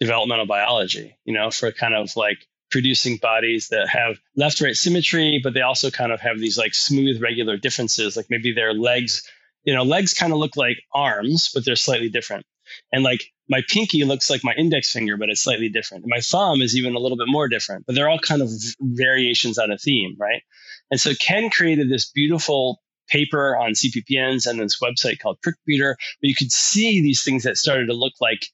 [0.00, 5.40] developmental biology, you know, for kind of like producing bodies that have left right symmetry,
[5.42, 8.16] but they also kind of have these like smooth, regular differences.
[8.16, 9.22] Like maybe their legs,
[9.64, 12.44] you know, legs kind of look like arms, but they're slightly different.
[12.92, 16.04] And like my pinky looks like my index finger, but it's slightly different.
[16.04, 18.50] And my thumb is even a little bit more different, but they're all kind of
[18.80, 20.42] variations on a theme, right?
[20.90, 25.96] And so Ken created this beautiful paper on CPPNs and this website called Picbreeder, where
[26.20, 28.46] you could see these things that started to look like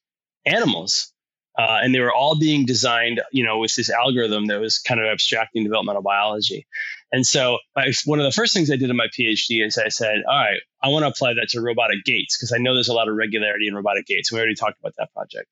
[0.47, 1.13] animals
[1.57, 5.01] uh, and they were all being designed, you know, with this algorithm that was kind
[5.01, 6.67] of abstracting developmental biology.
[7.13, 9.89] And so, I, one of the first things I did in my PhD is I
[9.89, 12.89] said, all right, I want to apply that to robotic gaits because I know there's
[12.89, 14.33] a lot of regularity in robotic gaits.
[14.33, 15.49] We already talked about that project.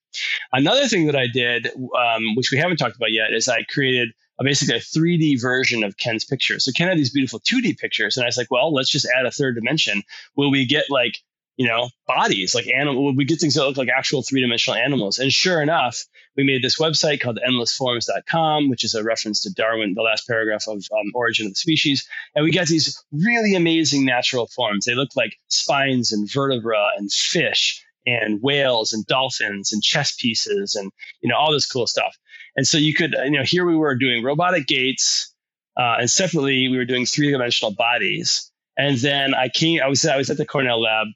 [0.53, 4.13] Another thing that I did, um, which we haven't talked about yet, is I created
[4.41, 6.65] a, basically a 3D version of Ken's pictures.
[6.65, 9.25] So Ken had these beautiful 2D pictures, and I was like, well, let's just add
[9.25, 10.03] a third dimension.
[10.37, 11.19] Will we get like
[11.63, 13.15] you know, bodies, like animal.
[13.15, 15.19] We get things that look like actual three dimensional animals.
[15.19, 15.97] And sure enough,
[16.37, 20.65] we made this website called endlessforms.com, which is a reference to Darwin, the last paragraph
[20.67, 22.09] of um, Origin of the Species.
[22.35, 24.87] And we got these really amazing natural forms.
[24.87, 30.75] They look like spines and vertebra and fish and whales and dolphins and chess pieces
[30.75, 32.17] and, you know, all this cool stuff.
[32.57, 35.33] And so you could, you know, here we were doing robotic gaits,
[35.77, 38.51] uh, and separately we were doing three dimensional bodies.
[38.77, 41.07] And then I came, I was, I was at the Cornell lab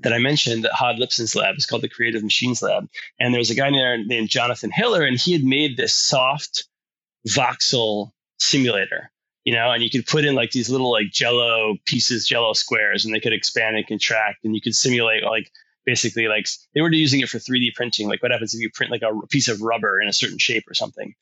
[0.00, 2.88] that I mentioned that Hod Lipson's lab is called the Creative Machines Lab.
[3.18, 6.64] And there was a guy there named Jonathan Hiller, and he had made this soft
[7.28, 9.10] voxel simulator,
[9.44, 13.04] you know, and you could put in like these little like jello pieces, jello squares,
[13.04, 15.50] and they could expand and contract, and you could simulate like
[15.84, 18.08] basically like they were using it for 3D printing.
[18.08, 20.64] Like what happens if you print like a piece of rubber in a certain shape
[20.68, 21.14] or something.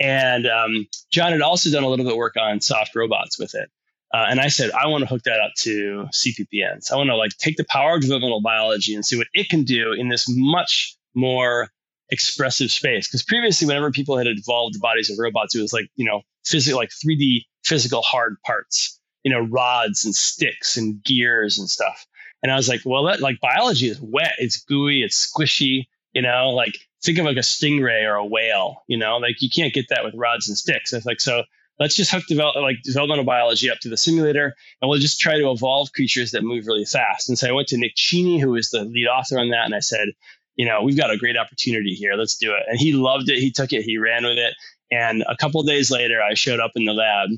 [0.00, 3.54] And um, John had also done a little bit of work on soft robots with
[3.54, 3.70] it.
[4.12, 6.90] Uh, and I said, I want to hook that up to CPPNs.
[6.90, 9.62] I want to like take the power of developmental biology and see what it can
[9.62, 11.68] do in this much more
[12.10, 13.06] expressive space.
[13.06, 16.22] Because previously, whenever people had evolved the bodies of robots, it was like, you know,
[16.44, 22.04] physical, like 3D physical hard parts, you know, rods and sticks and gears and stuff.
[22.42, 26.22] And I was like, well, that like biology is wet, it's gooey, it's squishy, you
[26.22, 29.74] know, like think of like a stingray or a whale, you know, like you can't
[29.74, 30.92] get that with rods and sticks.
[30.92, 31.44] It's like, so
[31.80, 35.38] let's just hook develop, like developmental biology up to the simulator and we'll just try
[35.38, 37.28] to evolve creatures that move really fast.
[37.28, 39.74] And so I went to Nick Cheney, who was the lead author on that, and
[39.74, 40.10] I said,
[40.56, 42.12] you know, we've got a great opportunity here.
[42.14, 42.62] Let's do it.
[42.68, 43.38] And he loved it.
[43.38, 43.82] He took it.
[43.82, 44.54] He ran with it.
[44.90, 47.30] And a couple days later, I showed up in the lab,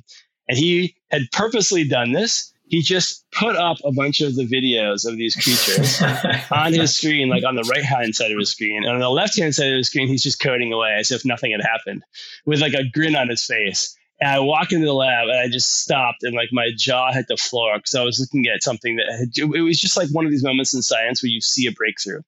[0.48, 2.52] and he had purposely done this.
[2.64, 6.02] He just put up a bunch of the videos of these creatures
[6.50, 8.82] on his screen, like on the right hand side of his screen.
[8.84, 11.26] And on the left hand side of the screen, he's just coding away as if
[11.26, 12.02] nothing had happened
[12.46, 13.94] with like a grin on his face.
[14.22, 17.26] And I walk into the lab and I just stopped and like my jaw hit
[17.26, 20.24] the floor because I was looking at something that had, it was just like one
[20.24, 22.20] of these moments in science where you see a breakthrough.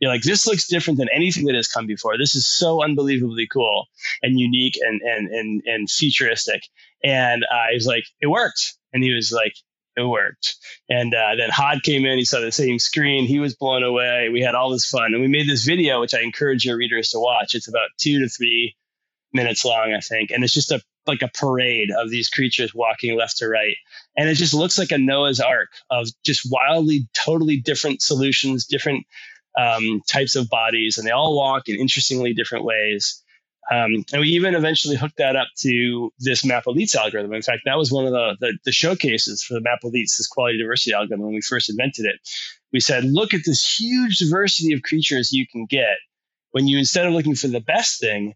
[0.00, 2.16] You're like, this looks different than anything that has come before.
[2.16, 3.88] This is so unbelievably cool
[4.22, 6.62] and unique and and and, and futuristic.
[7.02, 8.78] And I was like, it worked.
[8.94, 9.52] And he was like,
[9.98, 10.56] it worked.
[10.88, 12.16] And uh, then Hod came in.
[12.16, 13.26] He saw the same screen.
[13.26, 14.30] He was blown away.
[14.32, 17.10] We had all this fun, and we made this video, which I encourage your readers
[17.10, 17.54] to watch.
[17.54, 18.76] It's about two to three
[19.34, 23.16] minutes long, I think, and it's just a like a parade of these creatures walking
[23.16, 23.76] left to right.
[24.16, 29.06] And it just looks like a Noah's Ark of just wildly, totally different solutions, different
[29.58, 33.22] um, types of bodies, and they all walk in interestingly different ways.
[33.70, 37.32] Um, and we even eventually hooked that up to this map elites algorithm.
[37.32, 40.26] In fact, that was one of the, the, the showcases for the map elites, this
[40.26, 42.16] quality diversity algorithm, when we first invented it.
[42.72, 45.96] We said, look at this huge diversity of creatures you can get
[46.50, 48.34] when you, instead of looking for the best thing,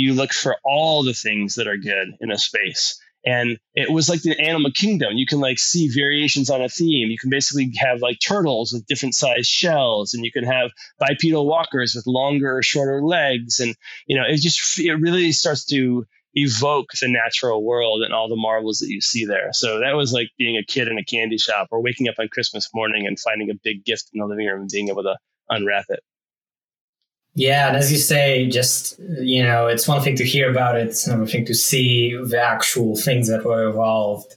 [0.00, 3.00] you look for all the things that are good in a space.
[3.24, 5.12] And it was like the animal kingdom.
[5.16, 7.10] You can like see variations on a theme.
[7.10, 11.46] You can basically have like turtles with different sized shells and you can have bipedal
[11.46, 13.60] walkers with longer or shorter legs.
[13.60, 18.28] And you know it just it really starts to evoke the natural world and all
[18.28, 19.50] the marvels that you see there.
[19.52, 22.28] So that was like being a kid in a candy shop or waking up on
[22.28, 25.18] christmas morning and finding a big gift in the living room and being able to
[25.50, 26.00] unwrap it
[27.34, 30.88] yeah, and as you say, just you know, it's one thing to hear about it;
[30.88, 34.36] it's another thing to see the actual things that were evolved.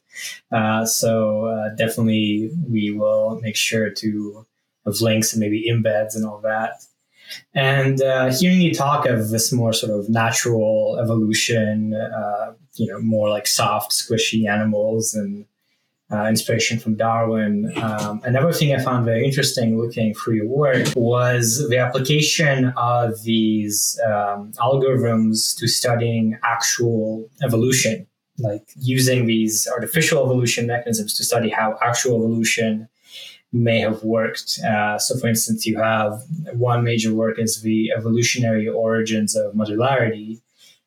[0.52, 4.46] Uh, so uh, definitely, we will make sure to
[4.86, 6.84] have links and maybe embeds and all that.
[7.56, 13.00] And uh, hearing you talk of this more sort of natural evolution, uh, you know,
[13.00, 15.46] more like soft, squishy animals and
[16.12, 17.72] uh, inspiration from Darwin.
[17.78, 23.24] Um, another thing I found very interesting looking through your work was the application of
[23.24, 28.06] these um, algorithms to studying actual evolution,
[28.38, 32.88] like using these artificial evolution mechanisms to study how actual evolution
[33.52, 34.60] may have worked.
[34.60, 36.22] Uh, so, for instance, you have
[36.54, 40.42] one major work is the evolutionary origins of modularity,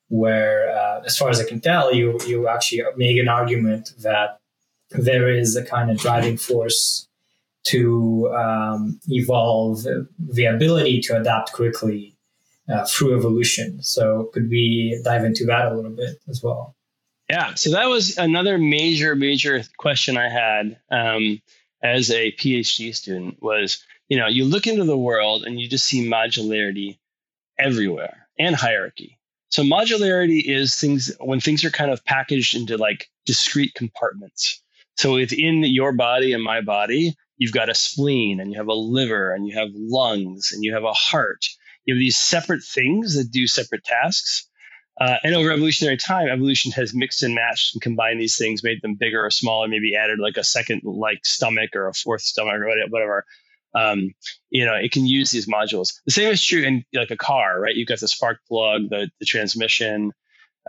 [0.09, 4.40] where, uh, as far as I can tell, you you actually make an argument that
[4.90, 7.09] there is a kind of driving force
[7.64, 9.83] to um, evolve
[10.18, 12.16] the ability to adapt quickly
[12.68, 13.83] uh, through evolution.
[13.83, 16.77] So, could we dive into that a little bit as well?
[17.29, 21.42] Yeah, so that was another major, major question I had um,
[21.83, 25.87] as a PhD student was, you know, you look into the world and you just
[25.87, 26.99] see modularity
[27.59, 29.18] everywhere and hierarchy.
[29.49, 34.62] So modularity is things when things are kind of packaged into like discrete compartments.
[34.96, 38.74] So within your body and my body, you've got a spleen and you have a
[38.74, 41.44] liver and you have lungs and you have a heart.
[41.85, 44.48] You have these separate things that do separate tasks.
[44.98, 48.80] Uh, and over evolutionary time, evolution has mixed and matched and combined these things, made
[48.80, 52.54] them bigger or smaller, maybe added like a second like stomach or a fourth stomach
[52.54, 53.26] or whatever.
[53.74, 54.14] Um,
[54.48, 55.92] you know, it can use these modules.
[56.06, 57.74] The same is true in like a car, right?
[57.74, 60.12] You've got the spark plug, the, the transmission,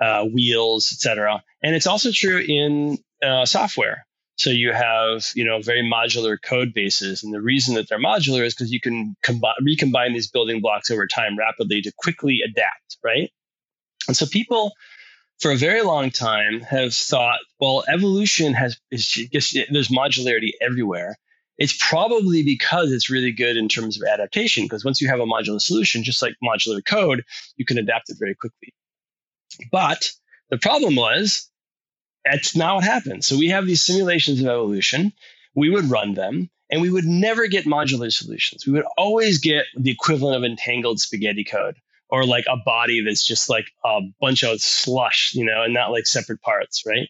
[0.02, 1.42] uh, wheels, etc.
[1.64, 4.07] And it's also true in uh, software.
[4.38, 7.24] So you have, you know, very modular code bases.
[7.24, 10.92] And the reason that they're modular is because you can combi- recombine these building blocks
[10.92, 13.32] over time rapidly to quickly adapt, right?
[14.08, 14.74] And so people
[15.40, 21.18] for a very long time have thought, well, evolution has, is, just, there's modularity everywhere.
[21.58, 25.26] It's probably because it's really good in terms of adaptation, because once you have a
[25.26, 27.24] modular solution, just like modular code,
[27.56, 28.76] you can adapt it very quickly.
[29.72, 30.12] But
[30.52, 31.50] the problem was
[32.32, 33.28] that's not what happens.
[33.28, 35.14] So we have these simulations of evolution.
[35.56, 38.66] We would run them and we would never get modular solutions.
[38.66, 41.76] We would always get the equivalent of entangled spaghetti code
[42.10, 45.92] or like a body that's just like a bunch of slush, you know, and not
[45.92, 47.10] like separate parts, right?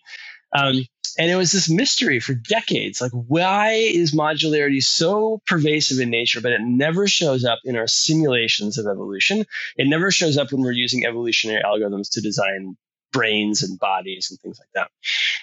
[0.53, 0.85] Um,
[1.19, 3.01] and it was this mystery for decades.
[3.01, 7.87] Like, why is modularity so pervasive in nature, but it never shows up in our
[7.87, 9.45] simulations of evolution?
[9.77, 12.77] It never shows up when we're using evolutionary algorithms to design
[13.11, 14.89] brains and bodies and things like that.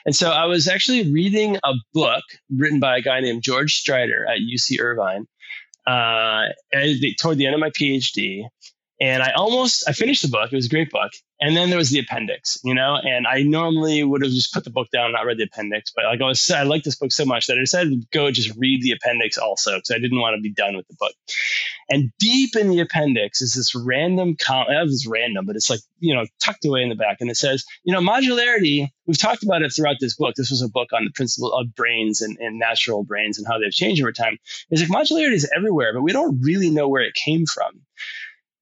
[0.05, 4.29] And so I was actually reading a book written by a guy named George Striedter
[4.29, 5.27] at UC Irvine
[5.87, 6.47] uh,
[7.19, 8.45] toward the end of my PhD
[9.01, 10.53] and I almost I finished the book.
[10.53, 12.97] It was a great book, and then there was the appendix, you know.
[13.03, 15.92] And I normally would have just put the book down, and not read the appendix,
[15.95, 18.30] but like I was, I liked this book so much that I decided to go
[18.30, 21.12] just read the appendix also because I didn't want to be done with the book.
[21.90, 24.78] And deep in the appendix is this random comment.
[24.78, 27.36] It was random, but it's like you know tucked away in the back, and it
[27.36, 28.88] says, you know, modularity.
[29.07, 30.34] We've talked about it throughout this book.
[30.34, 33.59] This was a book on the principle of brains and, and natural brains and how
[33.59, 34.38] they've changed over time.
[34.70, 37.82] It's like modularity is everywhere, but we don't really know where it came from.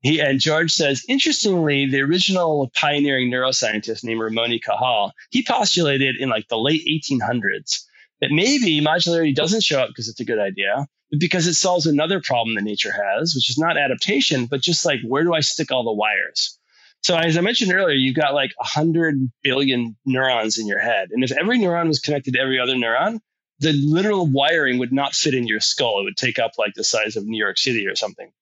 [0.02, 6.16] He and George says, interestingly, the original pioneering neuroscientist named Ramon y Cajal, he postulated
[6.18, 7.84] in like the late 1800s
[8.20, 11.86] that maybe modularity doesn't show up because it's a good idea, but because it solves
[11.86, 15.40] another problem that nature has, which is not adaptation, but just like where do I
[15.40, 16.58] stick all the wires?
[17.02, 21.10] So as I mentioned earlier, you've got like 100 billion neurons in your head.
[21.12, 23.20] And if every neuron was connected to every other neuron,
[23.60, 26.00] the literal wiring would not fit in your skull.
[26.00, 28.32] It would take up like the size of New York City or something.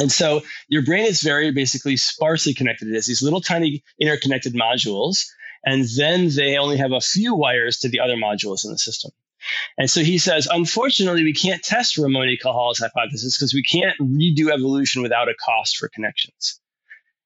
[0.00, 2.88] And so your brain is very basically sparsely connected.
[2.88, 5.26] It has these little tiny interconnected modules,
[5.62, 9.10] and then they only have a few wires to the other modules in the system.
[9.76, 13.98] And so he says, unfortunately, we can't test Ramon y Cajal's hypothesis because we can't
[14.00, 16.60] redo evolution without a cost for connections.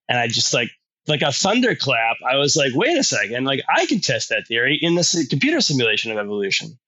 [0.08, 0.70] And I just like,
[1.06, 4.78] like a thunderclap, I was like, wait a second, like I can test that theory
[4.80, 6.78] in the computer simulation of evolution.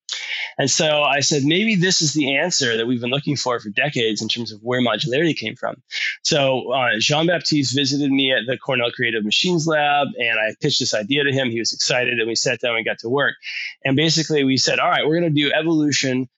[0.59, 3.68] And so I said, maybe this is the answer that we've been looking for for
[3.68, 5.82] decades in terms of where modularity came from.
[6.22, 10.80] So uh, Jean Baptiste visited me at the Cornell Creative Machines Lab, and I pitched
[10.80, 11.50] this idea to him.
[11.50, 13.34] He was excited, and we sat down and got to work.
[13.84, 16.28] And basically, we said, all right, we're going to do evolution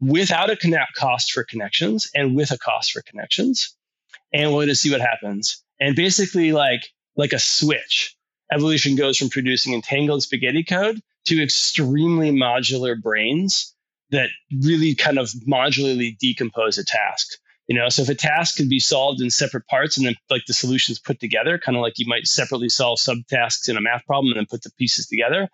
[0.00, 3.76] without a connect cost for connections and with a cost for connections.
[4.32, 5.62] And we're going to see what happens.
[5.80, 6.82] And basically, like
[7.16, 8.16] like a switch,
[8.52, 13.74] evolution goes from producing entangled spaghetti code to extremely modular brains
[14.10, 14.30] that
[14.62, 17.38] really kind of modularly decompose a task.
[17.66, 20.46] You know, so if a task could be solved in separate parts and then like
[20.46, 24.06] the solutions put together, kind of like you might separately solve subtasks in a math
[24.06, 25.48] problem and then put the pieces together.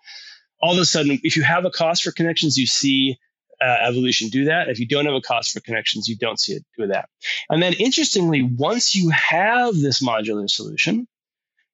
[0.61, 3.17] All of a sudden, if you have a cost for connections, you see
[3.61, 4.69] uh, evolution do that.
[4.69, 7.09] If you don't have a cost for connections, you don't see it do that.
[7.49, 11.07] And then interestingly, once you have this modular solution,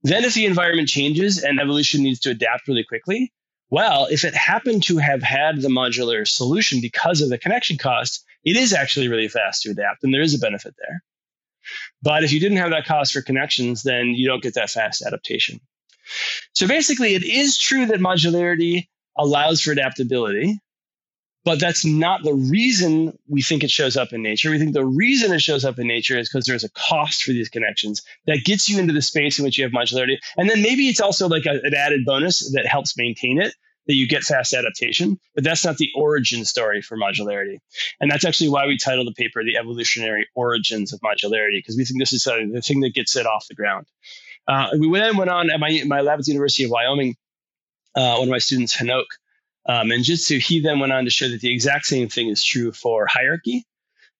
[0.03, 3.31] then if the environment changes and evolution needs to adapt really quickly,
[3.69, 8.25] well, if it happened to have had the modular solution because of the connection cost,
[8.43, 11.03] it is actually really fast to adapt and there is a benefit there.
[12.01, 15.03] But if you didn't have that cost for connections, then you don't get that fast
[15.03, 15.59] adaptation.
[16.53, 18.87] So basically, it is true that modularity
[19.17, 20.59] allows for adaptability,
[21.43, 24.51] but that's not the reason we think it shows up in nature.
[24.51, 27.31] We think the reason it shows up in nature is because there's a cost for
[27.31, 30.17] these connections that gets you into the space in which you have modularity.
[30.37, 33.53] And then maybe it's also like a, an added bonus that helps maintain it
[33.87, 37.57] that you get fast adaptation, but that's not the origin story for modularity.
[37.99, 41.85] And that's actually why we titled the paper The Evolutionary Origins of Modularity, because we
[41.85, 43.87] think this is uh, the thing that gets it off the ground.
[44.47, 47.15] Uh, we then went on at my, my lab at the University of Wyoming.
[47.95, 49.05] Uh, one of my students, Henok,
[49.65, 52.43] um, and Jitsu, he then went on to show that the exact same thing is
[52.43, 53.65] true for hierarchy.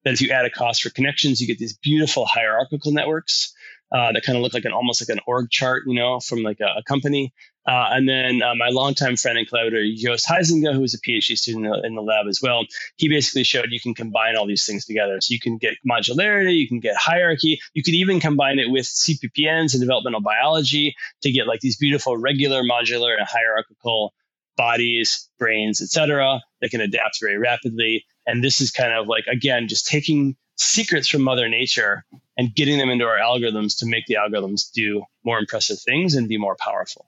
[0.04, 3.54] That if you add a cost for connections, you get these beautiful hierarchical networks
[3.92, 6.44] uh, that kind of look like an almost like an org chart, you know, from
[6.44, 7.34] like a, a company.
[7.68, 11.38] Uh, and then uh, my longtime friend and collaborator, Joost Huizinga, who was a PhD
[11.38, 12.66] student in the, in the, lab as well,
[12.96, 15.22] he basically showed you can combine all these things together.
[15.22, 18.86] So you can get modularity, you can get hierarchy, you could even combine it with
[18.86, 24.14] CPPNs and developmental biology to get like these beautiful regular, modular, and hierarchical
[24.58, 28.06] bodies, brains, etc., that can adapt very rapidly.
[28.28, 32.06] And this is kind of like, again, just taking secrets from Mother Nature
[32.38, 36.28] and getting them into our algorithms to make the algorithms do more impressive things and
[36.28, 37.08] be more powerful.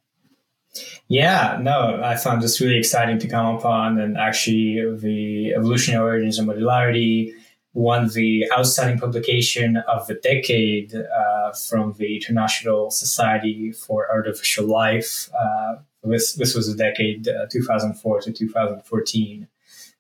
[1.08, 4.00] Yeah, no, I found this really exciting to come upon.
[4.00, 7.34] And actually, the evolutionary origins of modularity
[7.74, 15.30] won the outstanding publication of the decade uh, from the International Society for Artificial Life.
[15.39, 19.47] Uh, this this was a decade, uh, 2004 to 2014.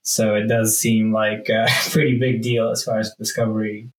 [0.01, 3.89] So it does seem like a pretty big deal as far as discovery.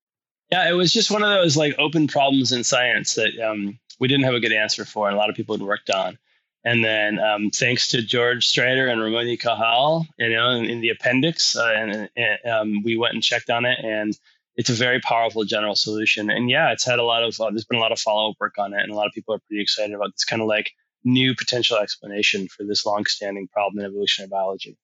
[0.51, 4.09] Yeah, it was just one of those like open problems in science that um, we
[4.09, 6.19] didn't have a good answer for, and a lot of people had worked on.
[6.67, 10.81] And then, um, thanks to George Striedter and Ramon y Cajal, you know, in, in
[10.81, 14.19] the appendix, uh, and, and um, we went and checked on it, and
[14.57, 16.31] it's a very powerful general solution.
[16.31, 18.37] And yeah, it's had a lot of uh, there's been a lot of follow up
[18.41, 20.11] work on it, and a lot of people are pretty excited about.
[20.11, 20.71] It's kind of like
[21.05, 24.77] new potential explanation for this long-standing problem in evolutionary biology.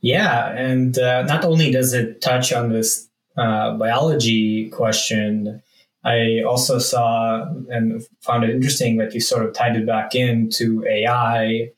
[0.00, 5.62] Yeah, and uh, not only does it touch on this uh, biology question,
[6.04, 10.86] I also saw and found it interesting that you sort of tied it back into
[10.86, 11.70] AI,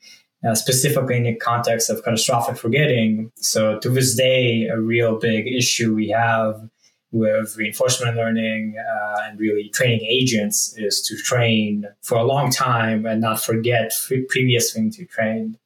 [0.47, 3.33] uh, specifically in the context of catastrophic forgetting.
[3.37, 6.69] So, to this day, a real big issue we have
[7.11, 13.07] with reinforcement learning uh, and really training agents is to train for a long time
[13.07, 13.93] and not forget
[14.29, 15.59] previous things you trained.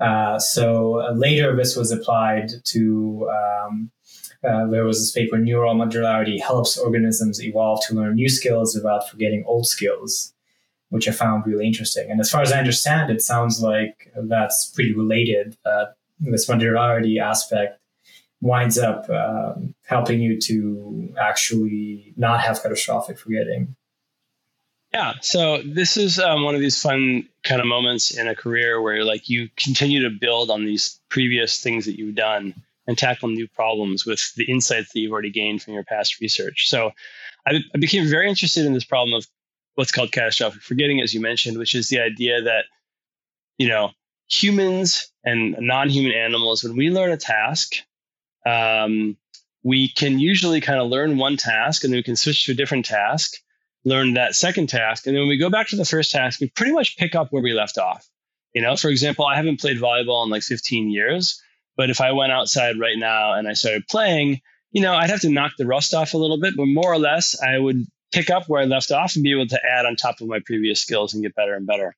[0.00, 3.28] Uh, so uh, later, this was applied to.
[3.30, 3.90] Um,
[4.44, 9.08] uh, there was this paper, Neural Modularity Helps Organisms Evolve to Learn New Skills Without
[9.08, 10.32] Forgetting Old Skills,
[10.90, 12.08] which I found really interesting.
[12.08, 15.56] And as far as I understand, it sounds like that's pretty related.
[15.66, 15.86] Uh,
[16.20, 17.77] this modularity aspect
[18.40, 23.74] winds up um, helping you to actually not have catastrophic forgetting.
[24.92, 28.80] Yeah, so this is um, one of these fun kind of moments in a career
[28.80, 32.54] where like you continue to build on these previous things that you've done
[32.86, 36.70] and tackle new problems with the insights that you've already gained from your past research.
[36.70, 36.92] So
[37.46, 39.26] I, I became very interested in this problem of
[39.74, 42.64] what's called catastrophic forgetting, as you mentioned, which is the idea that
[43.58, 43.90] you know
[44.30, 47.74] humans and non-human animals, when we learn a task,
[48.48, 49.16] um,
[49.62, 52.54] we can usually kind of learn one task and then we can switch to a
[52.54, 53.34] different task
[53.84, 55.06] learn that second task.
[55.06, 57.28] And then when we go back to the first task, we pretty much pick up
[57.30, 58.06] where we left off.
[58.54, 61.42] You know, for example, I haven't played volleyball in like 15 years,
[61.76, 64.40] but if I went outside right now and I started playing,
[64.70, 66.98] you know, I'd have to knock the rust off a little bit, but more or
[66.98, 69.96] less, I would pick up where I left off and be able to add on
[69.96, 71.94] top of my previous skills and get better and better.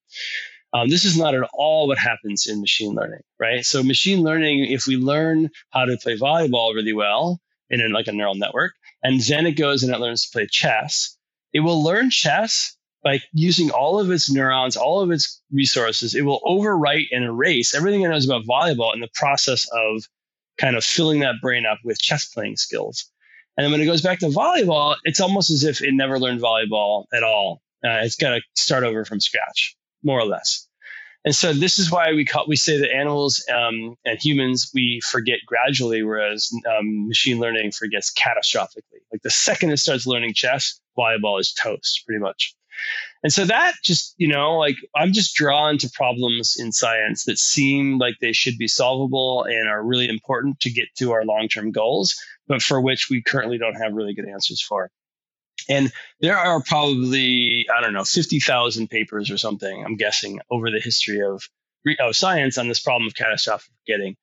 [0.72, 3.64] Um, this is not at all what happens in machine learning, right?
[3.64, 8.06] So, machine learning, if we learn how to play volleyball really well in a, like
[8.06, 11.16] a neural network, and then it goes and it learns to play chess,
[11.52, 16.14] it will learn chess by using all of its neurons, all of its resources.
[16.14, 20.04] It will overwrite and erase everything it knows about volleyball in the process of
[20.58, 23.10] kind of filling that brain up with chess playing skills.
[23.56, 27.06] And when it goes back to volleyball, it's almost as if it never learned volleyball
[27.12, 27.62] at all.
[27.84, 30.66] Uh, it's got to start over from scratch, more or less.
[31.24, 35.01] And so this is why we call, we say that animals um, and humans we
[35.11, 39.03] forget gradually, whereas um, machine learning forgets catastrophically.
[39.12, 42.55] Like the second it starts learning chess, volleyball is toast, pretty much.
[43.22, 47.38] And so that just, you know, like I'm just drawn to problems in science that
[47.38, 51.48] seem like they should be solvable and are really important to get to our long
[51.48, 52.16] term goals,
[52.48, 54.90] but for which we currently don't have really good answers for.
[55.68, 60.80] And there are probably, I don't know, 50,000 papers or something, I'm guessing, over the
[60.80, 61.42] history of,
[62.00, 64.16] of science on this problem of catastrophic forgetting.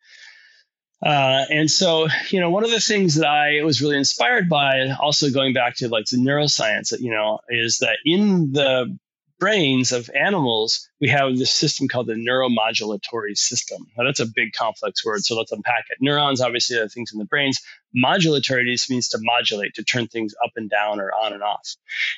[1.06, 4.90] Uh, and so, you know, one of the things that I was really inspired by,
[5.00, 8.98] also going back to like the neuroscience, you know, is that in the
[9.40, 13.88] brains of animals, we have this system called the neuromodulatory system.
[13.98, 15.98] Now, that's a big complex word, so let's unpack it.
[16.02, 17.60] Neurons obviously are things in the brains.
[17.96, 21.76] Modulatory just means to modulate, to turn things up and down or on and off.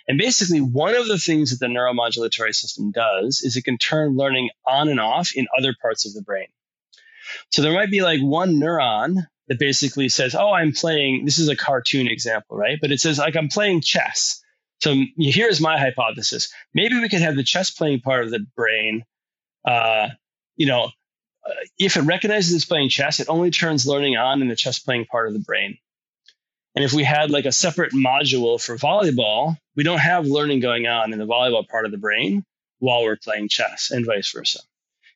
[0.08, 4.16] And basically, one of the things that the neuromodulatory system does is it can turn
[4.16, 6.48] learning on and off in other parts of the brain.
[7.52, 11.50] So there might be like one neuron that basically says, Oh, I'm playing, this is
[11.50, 12.78] a cartoon example, right?
[12.80, 14.42] But it says, like, I'm playing chess.
[14.80, 16.54] So here's my hypothesis.
[16.74, 19.04] Maybe we could have the chess playing part of the brain,
[19.66, 20.10] uh,
[20.56, 20.86] you know,
[21.46, 24.80] uh, if it recognizes it's playing chess, it only turns learning on in the chess
[24.80, 25.78] playing part of the brain.
[26.76, 30.88] And if we had like a separate module for volleyball, we don't have learning going
[30.88, 32.46] on in the volleyball part of the brain
[32.80, 34.60] while we're playing chess and vice versa.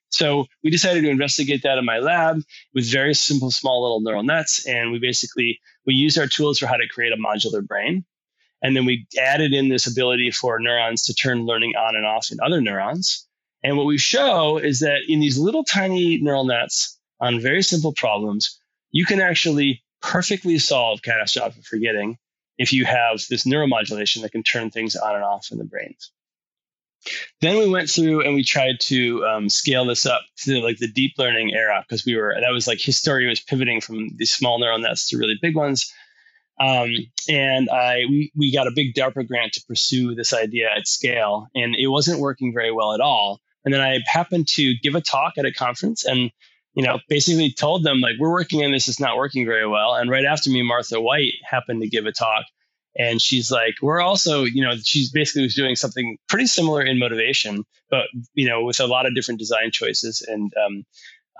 [0.09, 2.41] So we decided to investigate that in my lab
[2.73, 4.67] with very simple, small little neural nets.
[4.67, 8.05] And we basically, we used our tools for how to create a modular brain.
[8.63, 12.31] And then we added in this ability for neurons to turn learning on and off
[12.31, 13.27] in other neurons.
[13.61, 17.93] And what we show is that in these little tiny neural nets on very simple
[17.93, 18.59] problems,
[18.91, 22.17] you can actually perfectly solve catastrophic forgetting
[22.57, 26.11] if you have this neuromodulation that can turn things on and off in the brains.
[27.41, 30.87] Then we went through and we tried to um, scale this up to like the
[30.87, 34.59] deep learning era because we were that was like history was pivoting from these small
[34.59, 35.91] neural nets to really big ones.
[36.59, 36.91] Um,
[37.29, 41.47] and I we we got a big DARPA grant to pursue this idea at scale,
[41.55, 43.41] and it wasn't working very well at all.
[43.65, 46.31] And then I happened to give a talk at a conference, and
[46.73, 49.95] you know basically told them like we're working on this, it's not working very well.
[49.95, 52.45] And right after me, Martha White happened to give a talk,
[52.97, 56.99] and she's like we're also you know she's basically was doing something pretty similar in
[56.99, 60.83] motivation but you know with a lot of different design choices and um,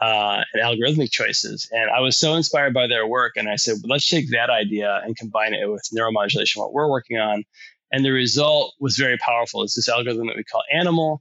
[0.07, 3.75] uh, and algorithmic choices and i was so inspired by their work and i said
[3.81, 7.37] well, let's take that idea and combine it with neuromodulation what we're working on
[7.91, 11.11] and the result was very powerful it's this algorithm that we call animal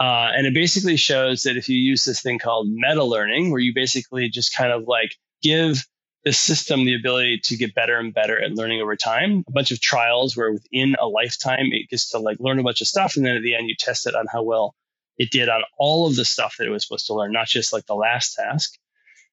[0.00, 3.60] Uh, and it basically shows that if you use this thing called meta learning, where
[3.60, 5.12] you basically just kind of like
[5.42, 5.84] give
[6.24, 9.72] the system the ability to get better and better at learning over time, a bunch
[9.72, 13.16] of trials where within a lifetime it gets to like learn a bunch of stuff.
[13.16, 14.74] And then at the end, you test it on how well
[15.20, 17.72] it did on all of the stuff that it was supposed to learn, not just
[17.72, 18.76] like the last task.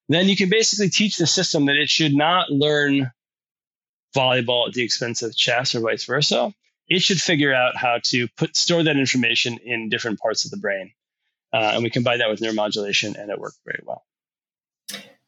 [0.09, 3.11] Then you can basically teach the system that it should not learn
[4.15, 6.53] volleyball at the expense of chess or vice versa
[6.87, 10.57] it should figure out how to put store that information in different parts of the
[10.57, 10.91] brain.
[11.53, 14.05] Uh, and we combine that with neuromodulation, and it worked very well.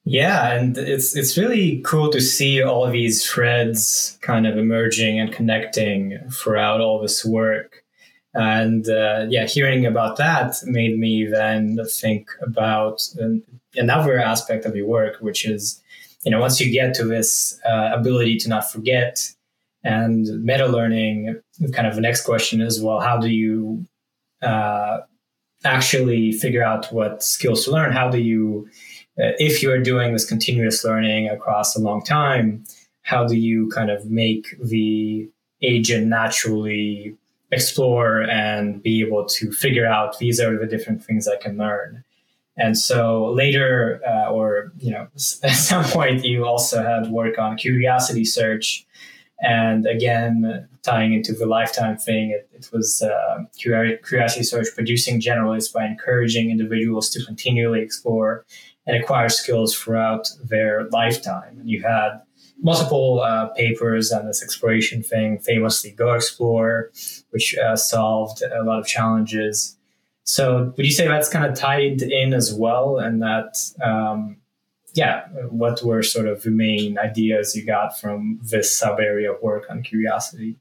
[0.03, 5.19] Yeah, and it's it's really cool to see all of these threads kind of emerging
[5.19, 7.83] and connecting throughout all this work.
[8.33, 13.01] And uh, yeah, hearing about that made me then think about
[13.75, 15.81] another aspect of your work, which is,
[16.23, 19.31] you know, once you get to this uh, ability to not forget
[19.83, 21.39] and meta learning,
[21.71, 23.85] kind of the next question is, well, how do you
[24.41, 24.99] uh,
[25.63, 27.91] actually figure out what skills to learn?
[27.91, 28.67] How do you,
[29.19, 32.63] uh, if you're doing this continuous learning across a long time,
[33.01, 35.29] how do you kind of make the
[35.61, 37.15] agent naturally
[37.51, 42.03] explore and be able to figure out these are the different things I can learn?
[42.57, 45.07] And so later, uh, or you know,
[45.43, 48.85] at some point, you also had work on curiosity search,
[49.41, 55.71] and again, tying into the lifetime thing, it, it was uh, Curiosity Search producing generalists
[55.73, 58.45] by encouraging individuals to continually explore
[58.85, 61.57] and acquire skills throughout their lifetime.
[61.59, 62.21] And you had
[62.61, 66.91] multiple uh, papers on this exploration thing, famously Go Explore,
[67.31, 69.77] which uh, solved a lot of challenges.
[70.23, 74.37] So, would you say that's kind of tied in as well, and that um,
[74.93, 79.41] yeah, what were sort of the main ideas you got from this sub area of
[79.41, 80.57] work on curiosity?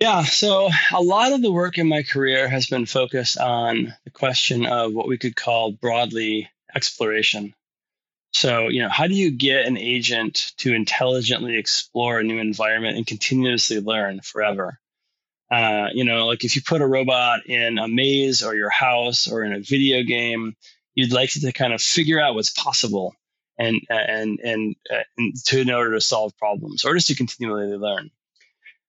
[0.00, 4.10] Yeah, so a lot of the work in my career has been focused on the
[4.10, 7.54] question of what we could call broadly exploration.
[8.34, 12.96] So, you know, how do you get an agent to intelligently explore a new environment
[12.96, 14.80] and continuously learn forever?
[15.52, 19.28] Uh, you know, like if you put a robot in a maze or your house
[19.28, 20.56] or in a video game,
[20.96, 23.14] you'd like it to kind of figure out what's possible
[23.56, 27.76] and and and, uh, and to in order to solve problems or just to continually
[27.76, 28.10] learn.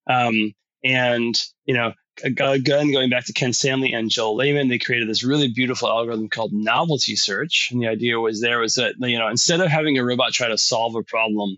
[0.10, 1.94] Um, and you know,
[2.24, 6.30] again, going back to Ken Stanley and Joel Lehman, they created this really beautiful algorithm
[6.30, 7.70] called novelty search.
[7.72, 10.48] And the idea was there was that you know instead of having a robot try
[10.48, 11.58] to solve a problem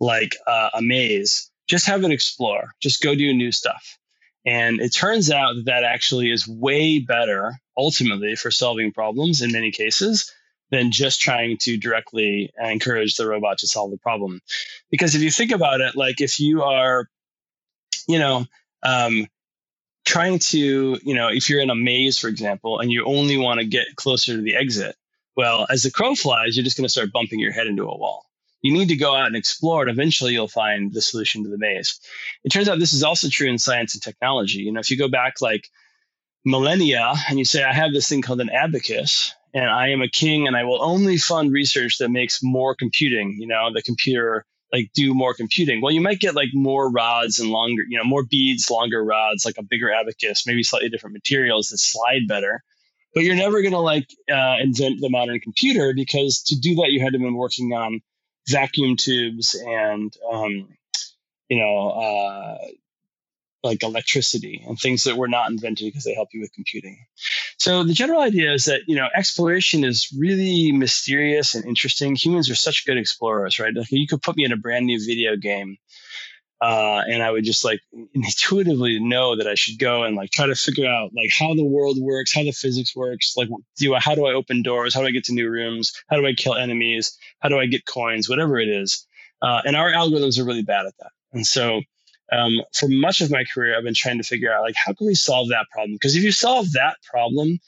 [0.00, 3.98] like uh, a maze, just have it explore, just go do new stuff.
[4.46, 9.52] And it turns out that that actually is way better ultimately for solving problems in
[9.52, 10.30] many cases
[10.70, 14.40] than just trying to directly encourage the robot to solve the problem.
[14.90, 17.08] Because if you think about it, like if you are,
[18.06, 18.44] you know,
[18.82, 19.26] um,
[20.04, 23.60] trying to, you know, if you're in a maze, for example, and you only want
[23.60, 24.96] to get closer to the exit,
[25.36, 27.96] well, as the crow flies, you're just going to start bumping your head into a
[27.96, 28.26] wall.
[28.62, 31.58] You need to go out and explore, and eventually you'll find the solution to the
[31.58, 32.00] maze.
[32.44, 34.60] It turns out this is also true in science and technology.
[34.60, 35.68] You know, if you go back like
[36.44, 40.08] millennia and you say, I have this thing called an abacus, and I am a
[40.08, 44.44] king and I will only fund research that makes more computing, you know, the computer
[44.74, 45.80] like do more computing.
[45.80, 49.44] Well, you might get like more rods and longer, you know, more beads, longer rods,
[49.44, 52.62] like a bigger abacus, maybe slightly different materials that slide better.
[53.14, 56.90] But you're never going to like uh, invent the modern computer because to do that,
[56.90, 58.00] you had to have been working on
[58.48, 60.68] vacuum tubes and, um,
[61.48, 62.58] you know, uh,
[63.64, 67.06] like electricity and things that were not invented because they help you with computing.
[67.58, 72.14] So the general idea is that you know exploration is really mysterious and interesting.
[72.14, 73.74] Humans are such good explorers, right?
[73.74, 75.78] Like you could put me in a brand new video game,
[76.60, 77.80] uh, and I would just like
[78.14, 81.64] intuitively know that I should go and like try to figure out like how the
[81.64, 83.34] world works, how the physics works.
[83.36, 83.48] Like,
[83.78, 84.94] do I, how do I open doors?
[84.94, 85.92] How do I get to new rooms?
[86.08, 87.16] How do I kill enemies?
[87.40, 88.28] How do I get coins?
[88.28, 89.06] Whatever it is.
[89.42, 91.10] Uh, and our algorithms are really bad at that.
[91.32, 91.82] And so
[92.34, 95.06] um, for much of my career, I've been trying to figure out like how can
[95.06, 95.94] we solve that problem?
[95.94, 97.58] Because if you solve that problem,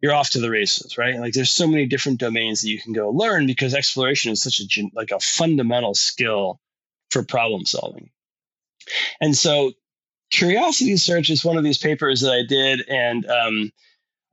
[0.00, 1.18] you're off to the races, right?
[1.18, 4.60] Like there's so many different domains that you can go learn because exploration is such
[4.60, 6.60] a like a fundamental skill
[7.10, 8.10] for problem solving.
[9.20, 9.72] And so,
[10.30, 13.72] curiosity search is one of these papers that I did, and um,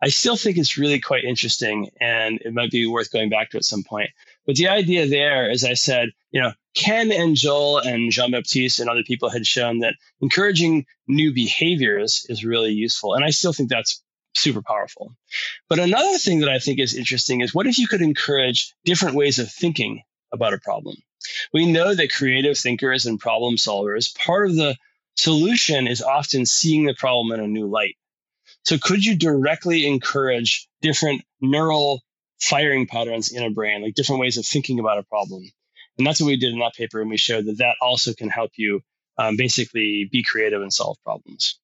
[0.01, 3.57] I still think it's really quite interesting, and it might be worth going back to
[3.57, 4.11] at some point.
[4.45, 8.79] But the idea there, as I said, you know, Ken and Joel and Jean Baptiste
[8.79, 13.15] and other people had shown that encouraging new behaviors is really useful.
[13.15, 14.03] And I still think that's
[14.35, 15.15] super powerful.
[15.69, 19.15] But another thing that I think is interesting is what if you could encourage different
[19.15, 20.03] ways of thinking
[20.33, 20.97] about a problem?
[21.53, 24.75] We know that creative thinkers and problem solvers, part of the
[25.15, 27.95] solution is often seeing the problem in a new light.
[28.63, 32.01] So could you directly encourage different neural
[32.41, 35.49] firing patterns in a brain, like different ways of thinking about a problem?
[35.97, 37.01] And that's what we did in that paper.
[37.01, 38.81] And we showed that that also can help you
[39.17, 41.59] um, basically be creative and solve problems.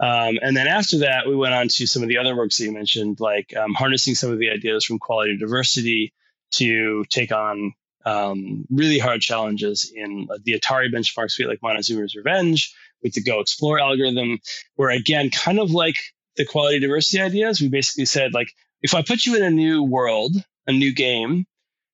[0.00, 2.64] Um, and then after that, we went on to some of the other works that
[2.64, 6.12] you mentioned, like um, harnessing some of the ideas from quality diversity
[6.52, 7.72] to take on
[8.04, 13.40] um, really hard challenges in the Atari benchmark suite, like Montezuma's Revenge, with the Go
[13.40, 14.40] Explore algorithm,
[14.74, 15.96] where again, kind of like
[16.36, 18.52] the quality diversity ideas, we basically said, like,
[18.82, 20.34] if I put you in a new world,
[20.66, 21.46] a new game,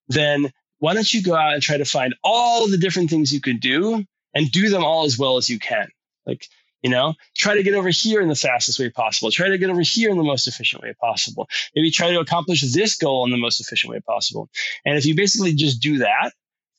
[0.07, 3.41] then why don't you go out and try to find all the different things you
[3.41, 4.03] could do
[4.33, 5.87] and do them all as well as you can?
[6.25, 6.47] Like,
[6.81, 9.31] you know, try to get over here in the fastest way possible.
[9.31, 11.49] Try to get over here in the most efficient way possible.
[11.75, 14.49] Maybe try to accomplish this goal in the most efficient way possible.
[14.85, 16.31] And if you basically just do that,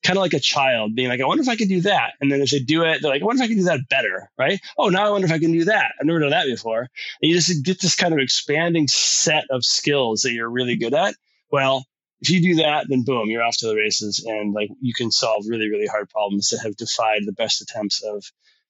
[0.03, 2.13] kind of like a child being like, I wonder if I could do that.
[2.21, 3.89] And then if they do it, they're like, I wonder if I can do that
[3.91, 4.59] better, right?
[4.79, 5.93] Oh, now I wonder if I can do that.
[6.01, 6.81] I've never done that before.
[6.81, 6.89] And
[7.31, 11.15] you just get this kind of expanding set of skills that you're really good at.
[11.53, 11.85] Well,
[12.21, 15.11] if you do that, then boom, you're off to the races and like you can
[15.11, 18.25] solve really, really hard problems that have defied the best attempts of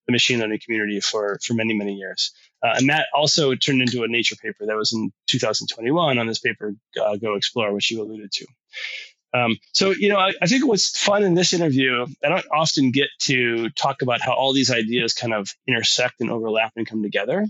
[0.06, 2.32] the machine learning community for for many many years.
[2.62, 6.38] Uh, and that also turned into a Nature paper that was in 2021 on this
[6.38, 8.46] paper, uh, Go Explore, which you alluded to.
[9.32, 12.90] Um, so, you know, I, I, think what's fun in this interview, I don't often
[12.90, 17.02] get to talk about how all these ideas kind of intersect and overlap and come
[17.02, 17.46] together.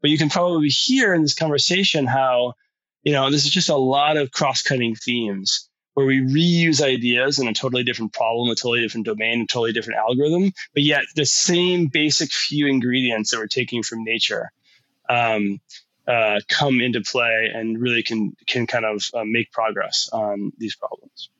[0.00, 2.54] But you can probably hear in this conversation how,
[3.02, 7.38] you know, this is just a lot of cross cutting themes where we reuse ideas
[7.38, 11.02] in a totally different problem, a totally different domain, a totally different algorithm, but yet
[11.16, 14.50] the same basic few ingredients that we're taking from nature
[15.08, 15.60] um,
[16.06, 20.76] uh, come into play and really can can kind of uh, make progress on these
[20.76, 21.30] problems.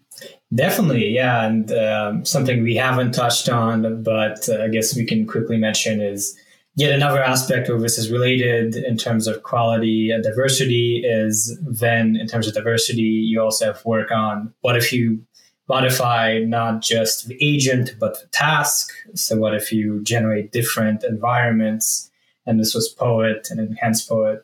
[0.54, 5.26] Definitely, yeah, and um, something we haven't touched on, but uh, I guess we can
[5.26, 6.38] quickly mention is
[6.80, 12.16] yet another aspect of this is related in terms of quality and diversity is then
[12.16, 15.20] in terms of diversity you also have work on what if you
[15.68, 18.92] modify not just the agent but the task.
[19.14, 22.10] So what if you generate different environments?
[22.46, 24.42] And this was poet and enhanced poet.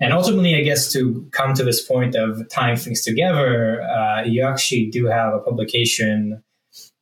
[0.00, 4.42] And ultimately i guess to come to this point of tying things together uh, you
[4.42, 6.42] actually do have a publication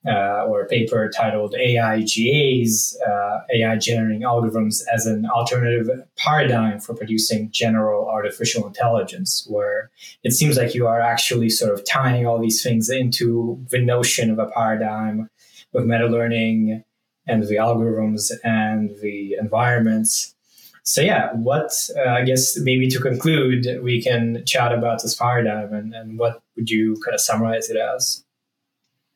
[0.06, 6.94] uh, or a paper titled AIGAs, uh, AI generating algorithms as an alternative paradigm for
[6.94, 9.90] producing general artificial intelligence, where
[10.24, 14.30] it seems like you are actually sort of tying all these things into the notion
[14.30, 15.30] of a paradigm
[15.72, 16.82] with meta learning
[17.26, 20.34] and the algorithms and the environments.
[20.82, 25.72] So yeah, what uh, I guess maybe to conclude, we can chat about this paradigm
[25.72, 28.24] and, and what would you kind of summarize it as?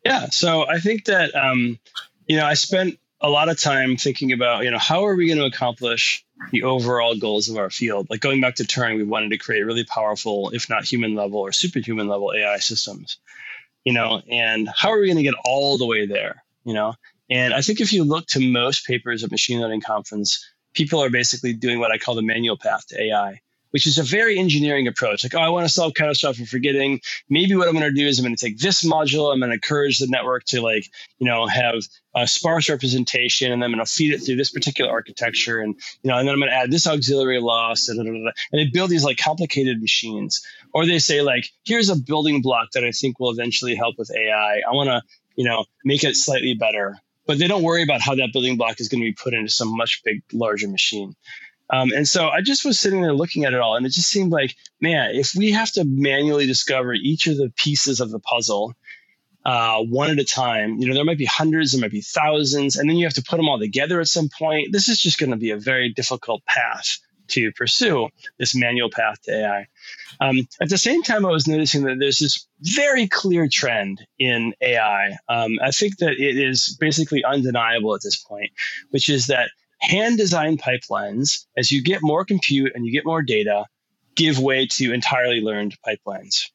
[0.06, 0.26] Yeah.
[0.30, 1.78] So I think that, um,
[2.26, 5.26] you know, I spent a lot of time thinking about, you know, how are we
[5.26, 8.08] going to accomplish the overall goals of our field?
[8.10, 11.40] Like going back to Turing, we wanted to create really powerful, if not human level
[11.40, 13.18] or superhuman level AI systems,
[13.84, 16.94] you know, and how are we going to get all the way there, you know?
[17.30, 21.10] And I think if you look to most papers at machine learning conference, people are
[21.10, 23.40] basically doing what I call the manual path to AI
[23.76, 25.22] which is a very engineering approach.
[25.22, 27.02] Like, oh, I want to solve catastrophic forgetting.
[27.28, 29.30] Maybe what I'm going to do is I'm going to take this module.
[29.30, 30.86] I'm going to encourage the network to like,
[31.18, 31.74] you know, have
[32.14, 35.74] a sparse representation, and then I'm going to feed it through this particular architecture, and
[36.02, 38.88] you know, and then I'm going to add this auxiliary loss, and, and they build
[38.88, 40.42] these like complicated machines.
[40.72, 44.10] Or they say like, here's a building block that I think will eventually help with
[44.10, 44.62] AI.
[44.66, 45.02] I want to,
[45.34, 46.96] you know, make it slightly better.
[47.26, 49.50] But they don't worry about how that building block is going to be put into
[49.50, 51.14] some much big, larger machine.
[51.70, 54.08] Um, and so I just was sitting there looking at it all, and it just
[54.08, 58.20] seemed like, man, if we have to manually discover each of the pieces of the
[58.20, 58.74] puzzle
[59.44, 62.76] uh, one at a time, you know, there might be hundreds, there might be thousands,
[62.76, 64.72] and then you have to put them all together at some point.
[64.72, 66.98] This is just going to be a very difficult path
[67.28, 68.08] to pursue
[68.38, 69.66] this manual path to AI.
[70.20, 74.54] Um, at the same time, I was noticing that there's this very clear trend in
[74.60, 75.16] AI.
[75.28, 78.50] Um, I think that it is basically undeniable at this point,
[78.90, 79.50] which is that
[79.80, 83.66] hand designed pipelines, as you get more compute and you get more data,
[84.14, 86.50] give way to entirely learned pipelines.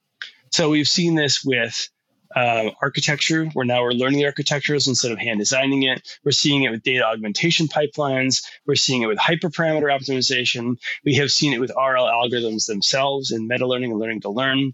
[0.52, 1.90] So we've seen this with
[2.36, 6.02] uh, architecture, where now we're learning the architectures instead of hand designing it.
[6.24, 8.44] We're seeing it with data augmentation pipelines.
[8.66, 10.78] We're seeing it with hyperparameter optimization.
[11.04, 14.74] We have seen it with RL algorithms themselves in meta learning and learning to learn.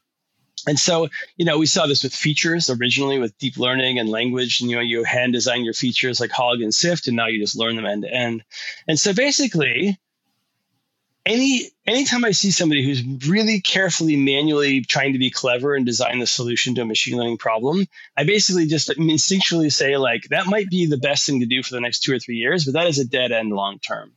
[0.65, 4.59] And so, you know, we saw this with features originally with deep learning and language.
[4.59, 7.39] And, you know, you hand design your features like Hog and Sift, and now you
[7.39, 8.43] just learn them end to end.
[8.87, 9.97] And so basically,
[11.27, 16.19] any anytime I see somebody who's really carefully manually trying to be clever and design
[16.19, 17.85] the solution to a machine learning problem,
[18.15, 21.75] I basically just instinctually say like that might be the best thing to do for
[21.75, 24.13] the next two or three years, but that is a dead end long term.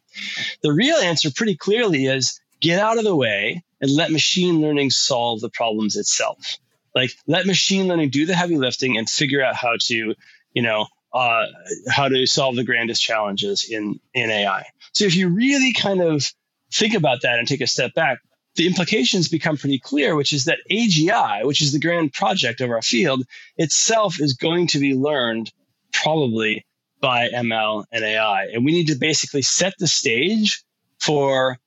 [0.63, 4.91] The real answer pretty clearly is get out of the way and let machine learning
[4.91, 6.59] solve the problems itself.
[6.95, 10.15] Like let machine learning do the heavy lifting and figure out how to,
[10.53, 11.47] you know, uh,
[11.89, 14.65] how to solve the grandest challenges in in AI.
[14.93, 16.25] So if you really kind of
[16.73, 18.19] think about that and take a step back,
[18.57, 22.71] the implications become pretty clear, which is that AGI, which is the grand project of
[22.71, 23.25] our field,
[23.57, 25.53] itself is going to be learned
[25.93, 26.67] probably
[27.01, 28.47] by ML and AI.
[28.53, 30.63] And we need to basically set the stage
[30.99, 31.59] for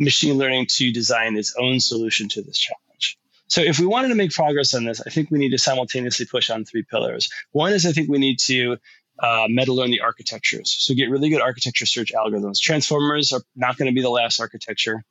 [0.00, 3.18] machine learning to design its own solution to this challenge.
[3.46, 6.26] So if we wanted to make progress on this, I think we need to simultaneously
[6.26, 7.30] push on three pillars.
[7.52, 8.78] One is I think we need to
[9.18, 10.74] uh, meta learn the architectures.
[10.78, 12.58] So get really good architecture search algorithms.
[12.58, 15.04] Transformers are not going to be the last architecture.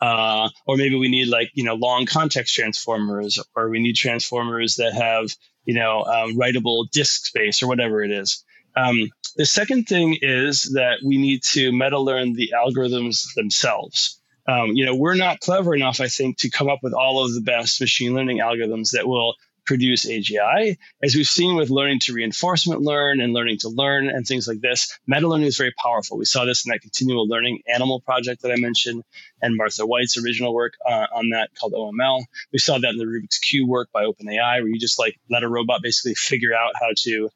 [0.00, 4.76] Uh, or maybe we need like you know long context transformers, or we need transformers
[4.76, 5.30] that have
[5.64, 8.44] you know um, writable disk space or whatever it is.
[8.76, 14.20] Um, the second thing is that we need to meta learn the algorithms themselves.
[14.48, 17.34] Um, you know, we're not clever enough, I think, to come up with all of
[17.34, 19.34] the best machine learning algorithms that will
[19.66, 20.76] produce AGI.
[21.02, 24.60] As we've seen with learning to reinforcement learn and learning to learn and things like
[24.60, 26.16] this, meta learning is very powerful.
[26.16, 29.02] We saw this in that continual learning animal project that I mentioned
[29.42, 32.22] and Martha White's original work uh, on that called OML.
[32.52, 35.42] We saw that in the Rubik's Cube work by OpenAI, where you just like let
[35.42, 37.28] a robot basically figure out how to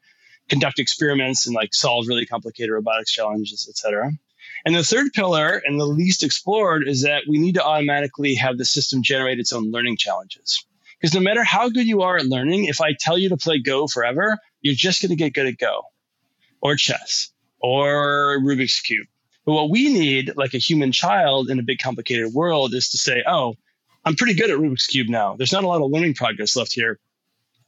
[0.51, 4.13] conduct experiments and like solve really complicated robotics challenges, et cetera.
[4.65, 8.59] And the third pillar, and the least explored, is that we need to automatically have
[8.59, 10.63] the system generate its own learning challenges.
[11.01, 13.59] Because no matter how good you are at learning, if I tell you to play
[13.59, 15.85] Go forever, you're just going to get good at Go
[16.61, 19.07] or chess or Rubik's Cube.
[19.47, 22.99] But what we need, like a human child in a big complicated world, is to
[22.99, 23.55] say, oh,
[24.05, 25.37] I'm pretty good at Rubik's Cube now.
[25.37, 26.99] There's not a lot of learning progress left here.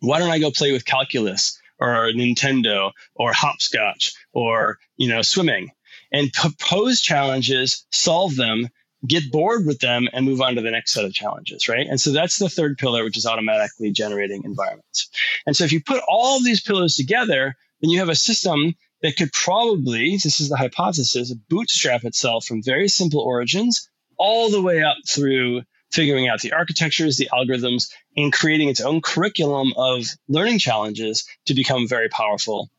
[0.01, 5.70] Why don't I go play with calculus or Nintendo or hopscotch or, you know, swimming
[6.12, 8.68] and propose challenges, solve them,
[9.07, 11.87] get bored with them and move on to the next set of challenges, right?
[11.89, 15.11] And so that's the third pillar, which is automatically generating environments.
[15.47, 18.74] And so if you put all of these pillars together, then you have a system
[19.03, 24.62] that could probably, this is the hypothesis, bootstrap itself from very simple origins all the
[24.62, 25.62] way up through
[25.93, 31.55] figuring out the architectures, the algorithms, and creating its own curriculum of learning challenges to
[31.55, 32.70] become very powerful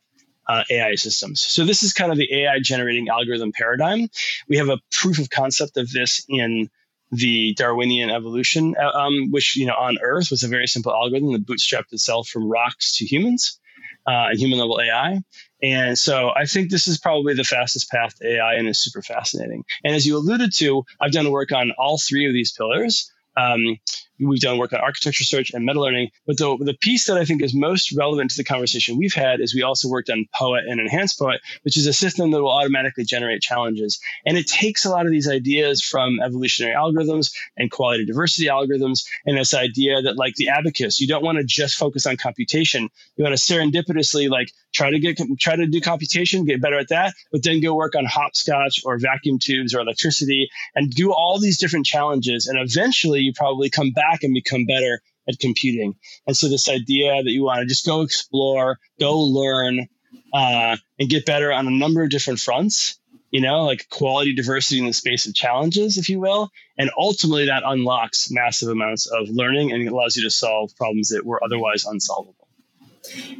[0.48, 1.40] uh, AI systems.
[1.40, 4.08] So this is kind of the AI generating algorithm paradigm.
[4.48, 6.68] We have a proof of concept of this in
[7.10, 11.32] the Darwinian evolution, uh, um, which you know on Earth was a very simple algorithm
[11.32, 13.60] that bootstrapped itself from rocks to humans
[14.06, 15.20] uh, and human level AI.
[15.64, 19.00] And so I think this is probably the fastest path to AI and is super
[19.00, 19.64] fascinating.
[19.82, 23.10] And as you alluded to, I've done work on all three of these pillars.
[23.34, 23.78] Um,
[24.20, 26.10] we've done work on architecture search and meta learning.
[26.26, 29.40] But the, the piece that I think is most relevant to the conversation we've had
[29.40, 32.50] is we also worked on Poet and Enhanced Poet, which is a system that will
[32.50, 33.98] automatically generate challenges.
[34.24, 39.04] And it takes a lot of these ideas from evolutionary algorithms and quality diversity algorithms
[39.26, 42.88] and this idea that like the abacus, you don't want to just focus on computation.
[43.16, 46.88] You want to serendipitously like try to get try to do computation, get better at
[46.88, 51.40] that, but then go work on hopscotch or vacuum tubes or electricity and do all
[51.40, 52.46] these different challenges.
[52.46, 55.94] And eventually you probably come back back and become better at computing.
[56.26, 59.86] And so this idea that you want to just go explore, go learn,
[60.32, 62.98] uh, and get better on a number of different fronts,
[63.30, 66.50] you know, like quality diversity in the space of challenges, if you will.
[66.78, 71.24] And ultimately that unlocks massive amounts of learning and allows you to solve problems that
[71.24, 72.43] were otherwise unsolvable.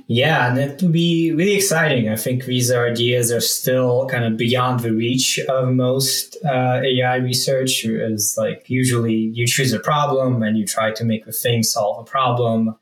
[0.06, 2.10] Yeah, and it would be really exciting.
[2.10, 7.16] I think these ideas are still kind of beyond the reach of most uh, AI
[7.16, 7.86] research.
[7.86, 11.98] Is like usually you choose a problem and you try to make the thing solve
[12.00, 12.76] a problem.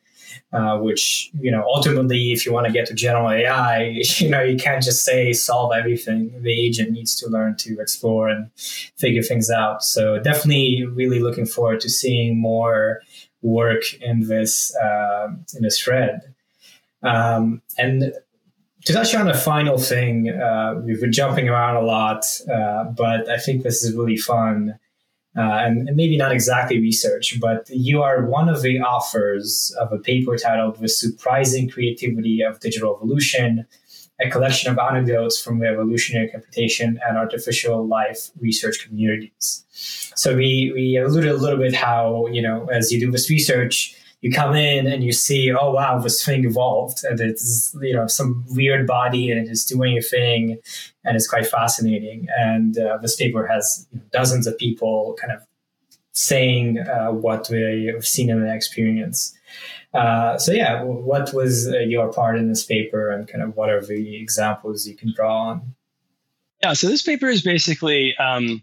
[0.53, 4.43] Uh, which you know ultimately if you want to get to general ai you know
[4.43, 9.23] you can't just say solve everything the agent needs to learn to explore and figure
[9.23, 13.01] things out so definitely really looking forward to seeing more
[13.41, 16.32] work in this uh, in this thread
[17.03, 18.13] um, and
[18.85, 23.29] to touch on a final thing, uh, we've been jumping around a lot, uh, but
[23.29, 24.79] I think this is really fun.
[25.35, 29.91] Uh, and, and, maybe not exactly research, but you are one of the authors of
[29.91, 33.67] a paper titled The Surprising Creativity of Digital Evolution,
[34.21, 39.65] a collection of anecdotes from the evolutionary computation and artificial life research communities.
[40.17, 43.97] So we, we alluded a little bit how, you know, as you do this research,
[44.23, 48.07] you come in and you see, oh wow, this thing evolved and it's you know
[48.07, 50.59] some weird body and it is doing a thing,
[51.05, 52.29] and it's quite fascinating.
[52.39, 55.43] And uh, this paper has dozens of people kind of
[56.13, 59.37] saying uh, what they've seen in the experience.
[59.93, 63.71] Uh, so yeah, what was uh, your part in this paper, and kind of what
[63.71, 65.75] are the examples you can draw on?
[66.63, 68.63] Yeah, so this paper is basically um,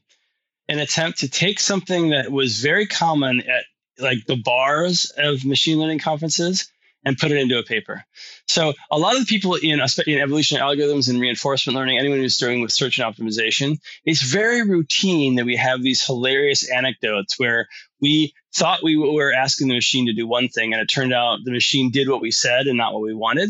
[0.69, 3.65] an attempt to take something that was very common at
[3.99, 6.69] like the bars of machine learning conferences
[7.05, 8.03] and put it into a paper.
[8.47, 12.37] So a lot of the people in, in evolutionary algorithms and reinforcement learning, anyone who's
[12.37, 17.67] doing with search and optimization, it's very routine that we have these hilarious anecdotes where
[18.01, 21.39] we thought we were asking the machine to do one thing and it turned out
[21.43, 23.49] the machine did what we said and not what we wanted.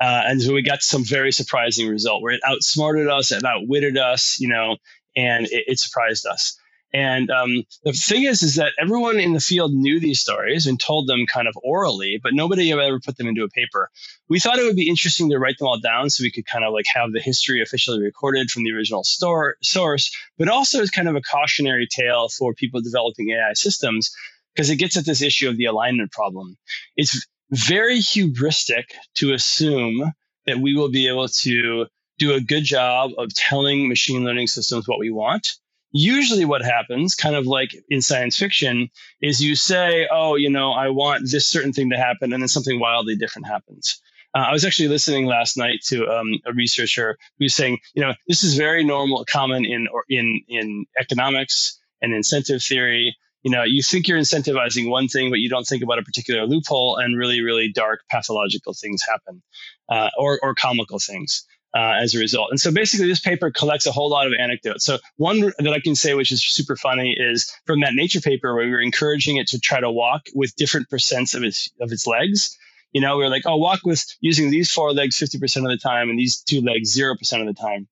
[0.00, 3.96] Uh, and so we got some very surprising result where it outsmarted us, it outwitted
[3.96, 4.76] us, you know,
[5.16, 6.58] and it, it surprised us.
[6.94, 10.78] And um, the thing is, is that everyone in the field knew these stories and
[10.78, 13.90] told them kind of orally, but nobody ever put them into a paper.
[14.28, 16.64] We thought it would be interesting to write them all down so we could kind
[16.64, 20.90] of like have the history officially recorded from the original store, source, but also as
[20.90, 24.14] kind of a cautionary tale for people developing AI systems
[24.54, 26.56] because it gets at this issue of the alignment problem.
[26.96, 28.84] It's very hubristic
[29.16, 30.12] to assume
[30.46, 31.86] that we will be able to
[32.20, 35.56] do a good job of telling machine learning systems what we want
[35.94, 38.90] usually what happens kind of like in science fiction
[39.22, 42.48] is you say oh you know i want this certain thing to happen and then
[42.48, 44.02] something wildly different happens.
[44.34, 48.12] Uh, i was actually listening last night to um, a researcher who's saying you know
[48.26, 53.16] this is very normal common in or in in economics and incentive theory.
[53.44, 56.44] You know you think you're incentivizing one thing but you don't think about a particular
[56.44, 59.42] loophole and really really dark pathological things happen
[59.88, 62.50] uh, or, or comical things uh, as a result.
[62.50, 64.84] And so basically, this paper collects a whole lot of anecdotes.
[64.84, 68.54] So one that I can say, which is super funny, is from that Nature paper
[68.54, 71.90] where we were encouraging it to try to walk with different percents of its of
[71.90, 72.56] its legs.
[72.92, 75.78] You know, we were like, oh, walk with using these four legs 50% of the
[75.82, 77.88] time and these two legs 0% of the time.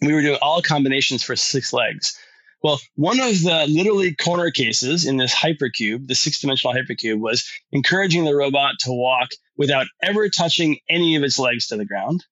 [0.00, 2.18] We were doing all combinations for six legs.
[2.62, 7.50] Well, one of the literally corner cases in this hypercube, the six dimensional hypercube, was
[7.70, 12.24] encouraging the robot to walk without ever touching any of its legs to the ground.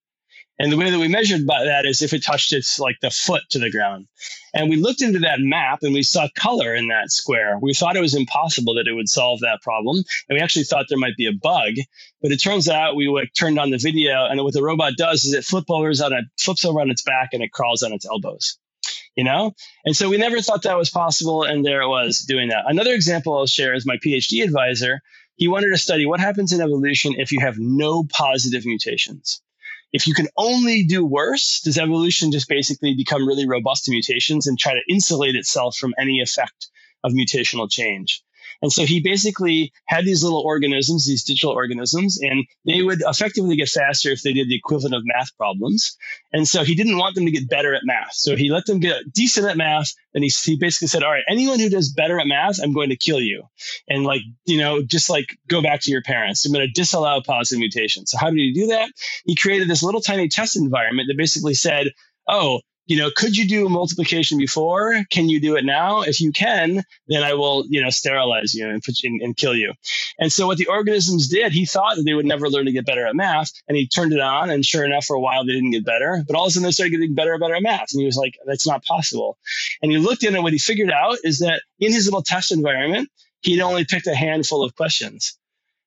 [0.58, 3.10] And the way that we measured by that is if it touched its like the
[3.10, 4.08] foot to the ground.
[4.52, 7.58] And we looked into that map and we saw color in that square.
[7.62, 10.02] We thought it was impossible that it would solve that problem.
[10.28, 11.74] And we actually thought there might be a bug.
[12.20, 15.24] But it turns out we like, turned on the video and what the robot does
[15.24, 17.92] is it flip overs on it, flips over on its back and it crawls on
[17.92, 18.58] its elbows.
[19.14, 19.54] You know?
[19.84, 21.44] And so we never thought that was possible.
[21.44, 22.64] And there it was doing that.
[22.66, 25.02] Another example I'll share is my PhD advisor.
[25.36, 29.40] He wanted to study what happens in evolution if you have no positive mutations
[29.92, 34.46] if you can only do worse, does evolution just basically become really robust to mutations
[34.46, 36.68] and try to insulate itself from any effect
[37.04, 38.22] of mutational change?
[38.62, 43.56] And so he basically had these little organisms, these digital organisms, and they would effectively
[43.56, 45.96] get faster if they did the equivalent of math problems.
[46.32, 48.14] And so he didn't want them to get better at math.
[48.14, 49.92] So he let them get decent at math.
[50.14, 52.90] And he, he basically said, all right, anyone who does better at math, I'm going
[52.90, 53.44] to kill you.
[53.88, 56.44] And like, you know, just like go back to your parents.
[56.44, 58.10] I'm going to disallow positive mutations.
[58.10, 58.90] So how did he do that?
[59.24, 61.88] He created this little tiny test environment that basically said,
[62.26, 65.04] oh, you know, could you do multiplication before?
[65.10, 66.00] Can you do it now?
[66.00, 69.54] If you can, then I will, you know, sterilize you and, put you, and, kill
[69.54, 69.74] you.
[70.18, 72.86] And so what the organisms did, he thought that they would never learn to get
[72.86, 75.52] better at math, and he turned it on, and sure enough, for a while they
[75.52, 77.62] didn't get better, but all of a sudden they started getting better and better at
[77.62, 79.36] math, and he was like, that's not possible.
[79.82, 82.52] And he looked in, and what he figured out is that in his little test
[82.52, 83.10] environment,
[83.42, 85.38] he'd only picked a handful of questions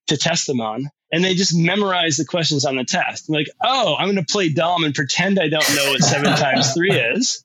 [0.06, 3.28] to test them on and they just memorize the questions on the test.
[3.28, 6.36] I'm like, oh, I'm going to play dumb and pretend I don't know what seven
[6.38, 7.44] times three is.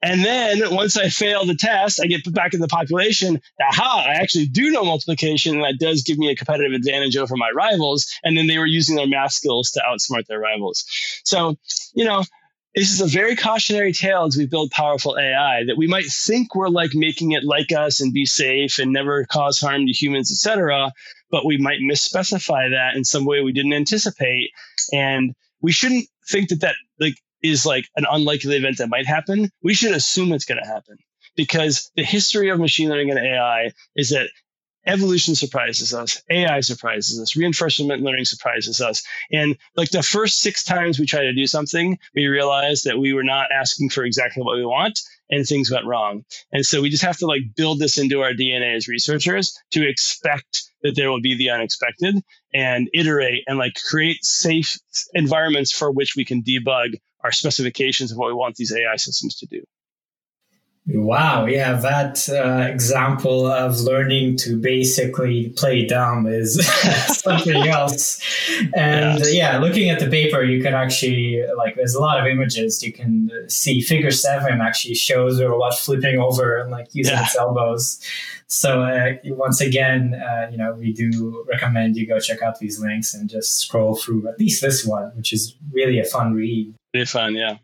[0.00, 3.40] And then once I fail the test, I get put back in the population.
[3.60, 7.36] Aha, I actually do know multiplication, and that does give me a competitive advantage over
[7.36, 8.06] my rivals.
[8.22, 10.84] And then they were using their math skills to outsmart their rivals.
[11.24, 11.56] So,
[11.94, 12.22] you know,
[12.78, 16.54] this is a very cautionary tale as we build powerful AI that we might think
[16.54, 20.30] we're like making it like us and be safe and never cause harm to humans,
[20.30, 20.92] etc
[21.30, 24.50] but we might misspecify that in some way we didn't anticipate.
[24.92, 29.50] And we shouldn't think that that like is like an unlikely event that might happen.
[29.62, 30.96] We should assume it's going to happen
[31.36, 34.28] because the history of machine learning and AI is that
[34.88, 39.02] evolution surprises us ai surprises us reinforcement learning surprises us.
[39.30, 43.12] And like the first six times we try to do something we realize that we
[43.12, 46.24] were not asking for exactly what we want and things went wrong.
[46.52, 49.86] And so we just have to like build this into our dna as researchers to
[49.86, 52.16] expect that there will be the unexpected
[52.54, 54.78] and iterate and like create safe
[55.12, 59.36] environments for which we can debug our specifications of what we want these ai systems
[59.36, 59.62] to do
[60.90, 66.66] Wow, yeah, that uh, example of learning to basically play dumb is
[67.08, 68.22] something else.
[68.74, 69.52] And yeah.
[69.52, 69.58] yeah.
[69.58, 72.82] looking at the paper, you can actually, like, there's a lot of images.
[72.82, 77.24] You can see figure seven actually shows a robot flipping over and like using yeah.
[77.24, 78.00] its elbows.
[78.46, 82.80] So, uh, once again, uh, you know, we do recommend you go check out these
[82.80, 86.72] links and just scroll through at least this one, which is really a fun read.
[86.94, 87.58] Really fun, yeah.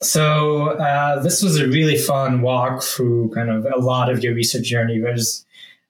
[0.00, 4.34] So uh, this was a really fun walk through kind of a lot of your
[4.34, 5.00] research journey.
[5.00, 5.44] There's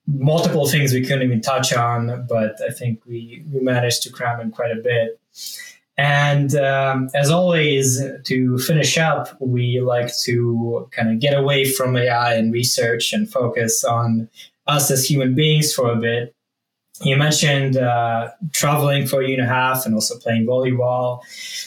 [0.06, 4.40] multiple things we couldn't even touch on, but I think we, we managed to cram
[4.40, 5.20] in quite a bit.
[5.98, 11.96] And um, as always, to finish up, we like to kind of get away from
[11.96, 14.30] AI and research and focus on
[14.68, 16.34] us as human beings for a bit.
[17.00, 21.20] You mentioned uh, traveling for a year and a half and also playing volleyball.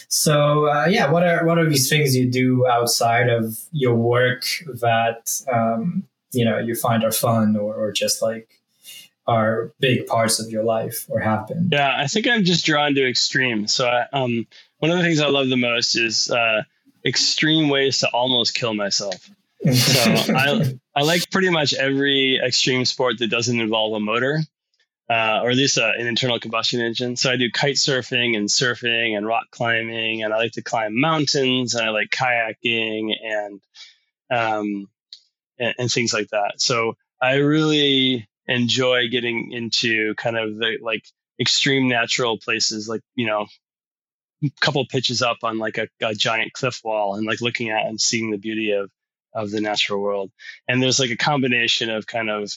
[0.08, 4.44] So uh, yeah, what are what are these things you do outside of your work
[4.66, 8.60] that um, you know you find are fun or, or just like
[9.26, 11.68] are big parts of your life or have been?
[11.72, 13.66] Yeah, I think I'm just drawn to extreme.
[13.66, 14.46] So I, um,
[14.78, 16.62] one of the things I love the most is uh,
[17.04, 19.30] extreme ways to almost kill myself.
[19.72, 24.40] So I I like pretty much every extreme sport that doesn't involve a motor.
[25.10, 27.16] Uh, or at least uh, an internal combustion engine.
[27.16, 30.98] So I do kite surfing and surfing and rock climbing, and I like to climb
[30.98, 33.60] mountains, and I like kayaking and
[34.30, 34.88] um,
[35.58, 36.54] and, and things like that.
[36.60, 41.04] So I really enjoy getting into kind of the like
[41.40, 43.46] extreme natural places, like you know,
[44.42, 47.86] a couple pitches up on like a, a giant cliff wall, and like looking at
[47.86, 48.90] and seeing the beauty of
[49.34, 50.30] of the natural world.
[50.68, 52.52] And there's like a combination of kind of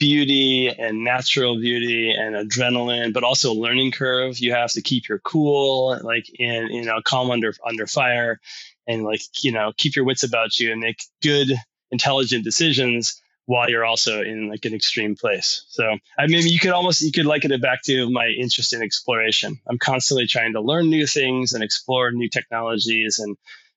[0.00, 4.38] beauty and natural beauty and adrenaline, but also learning curve.
[4.40, 8.40] You have to keep your cool, like in you know, calm under under fire,
[8.88, 11.52] and like you know, keep your wits about you and make good,
[11.92, 15.64] intelligent decisions while you're also in like an extreme place.
[15.68, 15.84] So
[16.18, 19.60] I mean, you could almost you could liken it back to my interest in exploration.
[19.68, 23.36] I'm constantly trying to learn new things and explore new technologies and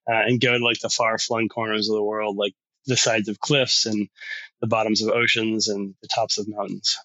[0.09, 2.53] uh, and go to like the far flung corners of the world, like
[2.85, 4.07] the sides of cliffs and
[4.61, 6.97] the bottoms of oceans and the tops of mountains.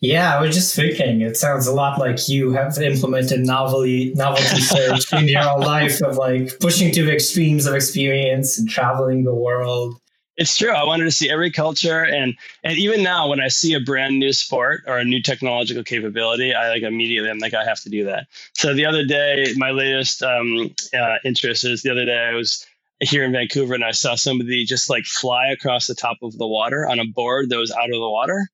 [0.00, 1.22] Yeah, I was just thinking.
[1.22, 6.00] It sounds a lot like you have implemented novelty novelty search in your own life
[6.02, 10.00] of like pushing to the extremes of experience and traveling the world.
[10.36, 10.70] It's true.
[10.70, 14.20] I wanted to see every culture, and and even now, when I see a brand
[14.20, 17.90] new sport or a new technological capability, I like immediately I'm like I have to
[17.90, 18.28] do that.
[18.54, 22.64] So the other day, my latest um, uh, interest is the other day I was
[23.00, 26.46] here in Vancouver and I saw somebody just like fly across the top of the
[26.46, 28.48] water on a board that was out of the water.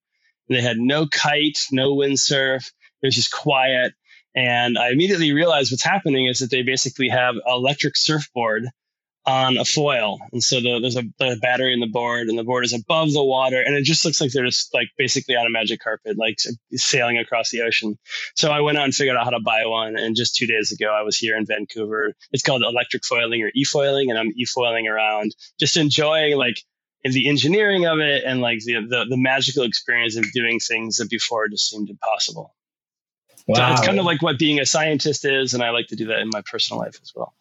[0.49, 2.67] And they had no kite, no windsurf.
[3.03, 3.95] It was just quiet.
[4.35, 8.65] And I immediately realized what's happening is that they basically have electric surfboard
[9.27, 10.19] on a foil.
[10.33, 13.13] And so the, there's a, a, battery in the board, and the board is above
[13.13, 16.19] the water, and it just looks like they're just like basically on a magic carpet,
[16.19, 16.39] like
[16.73, 17.99] sailing across the ocean.
[18.35, 19.97] So I went out and figured out how to buy one.
[19.97, 22.15] And just two days ago, I was here in Vancouver.
[22.33, 26.57] It's called electric foiling or e-foiling, and I'm e-foiling around, just enjoying like
[27.03, 31.11] the engineering of it and like the, the, the magical experience of doing things that
[31.11, 32.55] before just seemed impossible.
[33.47, 33.57] Wow.
[33.57, 36.07] So it's kind of like what being a scientist is, and I like to do
[36.07, 37.35] that in my personal life as well.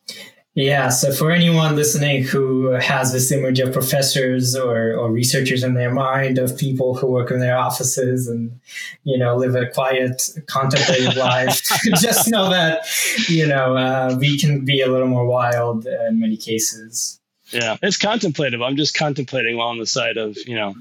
[0.55, 5.73] Yeah, so for anyone listening who has this image of professors or, or researchers in
[5.73, 8.59] their mind of people who work in their offices and,
[9.03, 11.59] you know, live a quiet, contemplative life,
[11.99, 12.85] just know that,
[13.27, 17.19] you know, uh, we can be a little more wild in many cases.
[17.49, 18.61] Yeah, it's contemplative.
[18.61, 20.75] I'm just contemplating while on the side of, you know,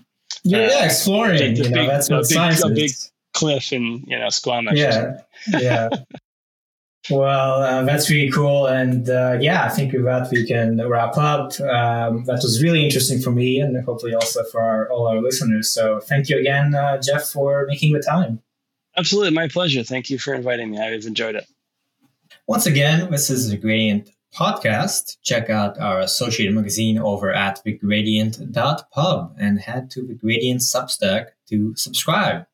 [0.44, 1.54] yeah, uh, yeah exploring.
[1.54, 2.74] The, the you big, know, that's what big, science a is.
[2.74, 2.90] big
[3.32, 4.78] cliff in, you know, Squamish.
[4.78, 5.88] Yeah, yeah.
[7.10, 8.66] Well, uh, that's really cool.
[8.66, 11.58] And uh, yeah, I think with that we can wrap up.
[11.60, 15.70] Um, that was really interesting for me and hopefully also for our, all our listeners.
[15.70, 18.40] So thank you again, uh, Jeff, for making the time.
[18.96, 19.32] Absolutely.
[19.32, 19.82] My pleasure.
[19.82, 20.78] Thank you for inviting me.
[20.78, 21.46] I've enjoyed it.
[22.46, 25.16] Once again, this is the Gradient podcast.
[25.22, 31.74] Check out our associated magazine over at thegradient.pub and head to the Gradient Substack to
[31.76, 32.46] subscribe.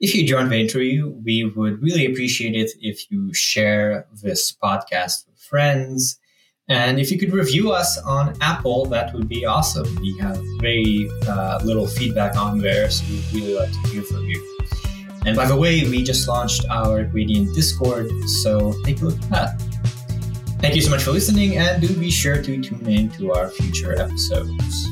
[0.00, 5.26] If you joined the interview, we would really appreciate it if you share this podcast
[5.26, 6.18] with friends.
[6.68, 9.94] And if you could review us on Apple, that would be awesome.
[10.00, 14.24] We have very uh, little feedback on there, so we'd really like to hear from
[14.24, 14.48] you.
[15.26, 19.30] And by the way, we just launched our Gradient Discord, so take a look at
[19.30, 19.60] that.
[20.60, 23.48] Thank you so much for listening, and do be sure to tune in to our
[23.48, 24.86] future episodes.